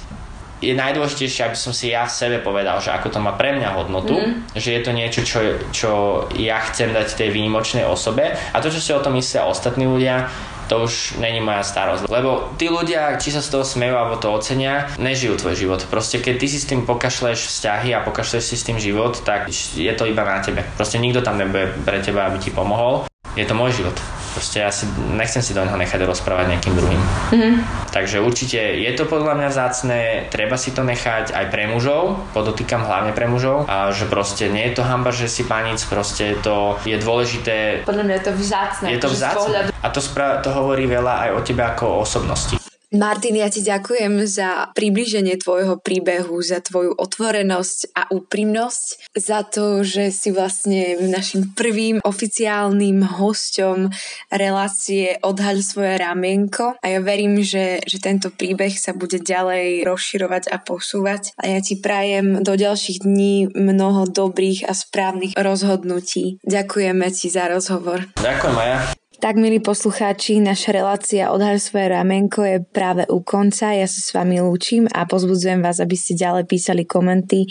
je 0.60 0.76
najdôležitejšie, 0.76 1.52
aby 1.52 1.58
som 1.60 1.72
si 1.72 1.92
ja 1.92 2.04
v 2.04 2.12
sebe 2.12 2.38
povedal, 2.44 2.84
že 2.84 2.92
ako 2.92 3.16
to 3.16 3.20
má 3.24 3.32
pre 3.36 3.56
mňa 3.56 3.80
hodnotu, 3.80 4.20
mm. 4.20 4.56
že 4.60 4.76
je 4.76 4.82
to 4.84 4.92
niečo, 4.92 5.22
čo, 5.24 5.40
čo 5.72 5.92
ja 6.36 6.60
chcem 6.68 6.92
dať 6.92 7.16
tej 7.16 7.32
výnimočnej 7.32 7.88
osobe 7.88 8.36
a 8.36 8.58
to, 8.60 8.68
čo 8.68 8.80
si 8.80 8.92
o 8.92 9.04
tom 9.04 9.16
myslia 9.16 9.48
ostatní 9.48 9.88
ľudia, 9.88 10.28
to 10.70 10.86
už 10.86 11.18
není 11.18 11.42
moja 11.42 11.66
starosť. 11.66 12.06
Lebo 12.06 12.54
tí 12.62 12.70
ľudia, 12.70 13.18
či 13.18 13.34
sa 13.34 13.42
z 13.42 13.50
toho 13.50 13.66
smejú 13.66 13.98
alebo 13.98 14.22
to 14.22 14.30
ocenia, 14.30 14.86
nežijú 15.02 15.36
tvoj 15.42 15.58
život. 15.58 15.82
Proste 15.90 16.22
keď 16.22 16.36
ty 16.38 16.48
si 16.48 16.62
s 16.62 16.70
tým 16.70 16.86
pokašleš 16.86 17.50
vzťahy 17.50 17.98
a 17.98 18.06
pokašleš 18.06 18.54
si 18.54 18.56
s 18.56 18.66
tým 18.70 18.78
život, 18.78 19.18
tak 19.26 19.50
je 19.76 19.94
to 19.98 20.06
iba 20.06 20.22
na 20.22 20.46
tebe. 20.46 20.62
Proste 20.78 21.02
nikto 21.02 21.26
tam 21.26 21.42
nebude 21.42 21.74
pre 21.82 22.00
teba, 22.06 22.30
aby 22.30 22.38
ti 22.38 22.54
pomohol. 22.54 23.10
Je 23.34 23.50
to 23.50 23.58
môj 23.58 23.82
život. 23.82 23.98
Proste 24.36 24.62
ja 24.62 24.70
si, 24.70 24.86
nechcem 25.16 25.42
si 25.42 25.58
do 25.58 25.66
neho 25.66 25.76
nechať 25.76 26.06
rozprávať 26.06 26.46
nejakým 26.54 26.74
druhým. 26.78 27.02
Mm-hmm. 27.34 27.54
Takže 27.90 28.22
určite 28.22 28.60
je 28.60 28.92
to 28.94 29.10
podľa 29.10 29.34
mňa 29.42 29.48
vzácne, 29.50 30.00
treba 30.30 30.56
si 30.56 30.70
to 30.76 30.86
nechať 30.86 31.34
aj 31.34 31.46
pre 31.50 31.66
mužov, 31.66 32.22
podotýkam 32.38 32.86
hlavne 32.86 33.12
pre 33.18 33.26
mužov, 33.26 33.66
a 33.66 33.90
že 33.90 34.06
proste 34.06 34.52
nie 34.54 34.70
je 34.70 34.78
to 34.78 34.84
hamba, 34.86 35.10
že 35.10 35.26
si 35.26 35.48
panic, 35.48 35.82
proste 35.90 36.38
to 36.46 36.78
je 36.86 37.00
dôležité. 37.02 37.82
Podľa 37.88 38.04
mňa 38.06 38.16
je 38.20 38.24
to 38.24 38.34
vzácne. 38.38 38.88
Je 38.94 39.00
to 39.02 39.10
vzácne. 39.10 39.60
A 39.80 39.88
to, 39.90 40.04
spra- 40.04 40.44
to 40.44 40.54
hovorí 40.54 40.86
veľa 40.86 41.26
aj 41.26 41.30
o 41.34 41.40
tebe 41.42 41.64
ako 41.64 41.84
o 41.88 41.98
osobnosti. 42.04 42.59
Martin, 42.90 43.38
ja 43.38 43.54
ti 43.54 43.62
ďakujem 43.62 44.26
za 44.26 44.74
približenie 44.74 45.38
tvojho 45.38 45.78
príbehu, 45.78 46.42
za 46.42 46.58
tvoju 46.58 46.98
otvorenosť 46.98 47.94
a 47.94 48.10
úprimnosť, 48.10 49.14
za 49.14 49.46
to, 49.46 49.86
že 49.86 50.10
si 50.10 50.34
vlastne 50.34 50.98
našim 50.98 51.54
prvým 51.54 52.02
oficiálnym 52.02 53.06
hosťom 53.06 53.94
relácie 54.34 55.22
Odhaľ 55.22 55.62
svoje 55.62 56.02
ramienko 56.02 56.82
a 56.82 56.86
ja 56.90 56.98
verím, 56.98 57.46
že, 57.46 57.78
že 57.86 58.02
tento 58.02 58.34
príbeh 58.34 58.74
sa 58.74 58.98
bude 58.98 59.22
ďalej 59.22 59.86
rozširovať 59.86 60.50
a 60.50 60.58
posúvať 60.58 61.38
a 61.38 61.46
ja 61.46 61.62
ti 61.62 61.78
prajem 61.78 62.42
do 62.42 62.58
ďalších 62.58 63.06
dní 63.06 63.54
mnoho 63.54 64.10
dobrých 64.10 64.66
a 64.66 64.74
správnych 64.74 65.38
rozhodnutí. 65.38 66.42
Ďakujeme 66.42 67.06
ti 67.14 67.30
za 67.30 67.54
rozhovor. 67.54 68.10
Ďakujem 68.18 68.54
Maja. 68.58 68.99
Tak, 69.20 69.36
milí 69.36 69.60
poslucháči, 69.60 70.40
naša 70.40 70.72
relácia 70.72 71.36
Odhaľ 71.36 71.60
svoje 71.60 71.92
ramenko 71.92 72.40
je 72.40 72.64
práve 72.64 73.04
u 73.12 73.20
konca. 73.20 73.76
Ja 73.76 73.84
sa 73.84 74.00
s 74.00 74.16
vami 74.16 74.40
lúčim 74.40 74.88
a 74.88 75.04
pozbudzujem 75.04 75.60
vás, 75.60 75.84
aby 75.84 76.00
ste 76.00 76.16
ďalej 76.16 76.48
písali 76.48 76.88
komenty, 76.88 77.44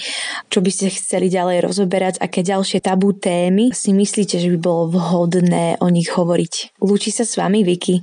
čo 0.49 0.65
by 0.65 0.71
ste 0.73 0.89
chceli 0.89 1.29
ďalej 1.29 1.69
rozoberať, 1.69 2.25
aké 2.25 2.41
ďalšie 2.41 2.81
tabú 2.81 3.13
témy 3.13 3.77
si 3.77 3.93
myslíte, 3.93 4.41
že 4.41 4.49
by 4.57 4.59
bolo 4.65 4.97
vhodné 4.97 5.77
o 5.85 5.93
nich 5.93 6.09
hovoriť. 6.09 6.81
Lúči 6.81 7.13
sa 7.13 7.29
s 7.29 7.37
vami 7.37 7.61
Vicky. 7.61 8.01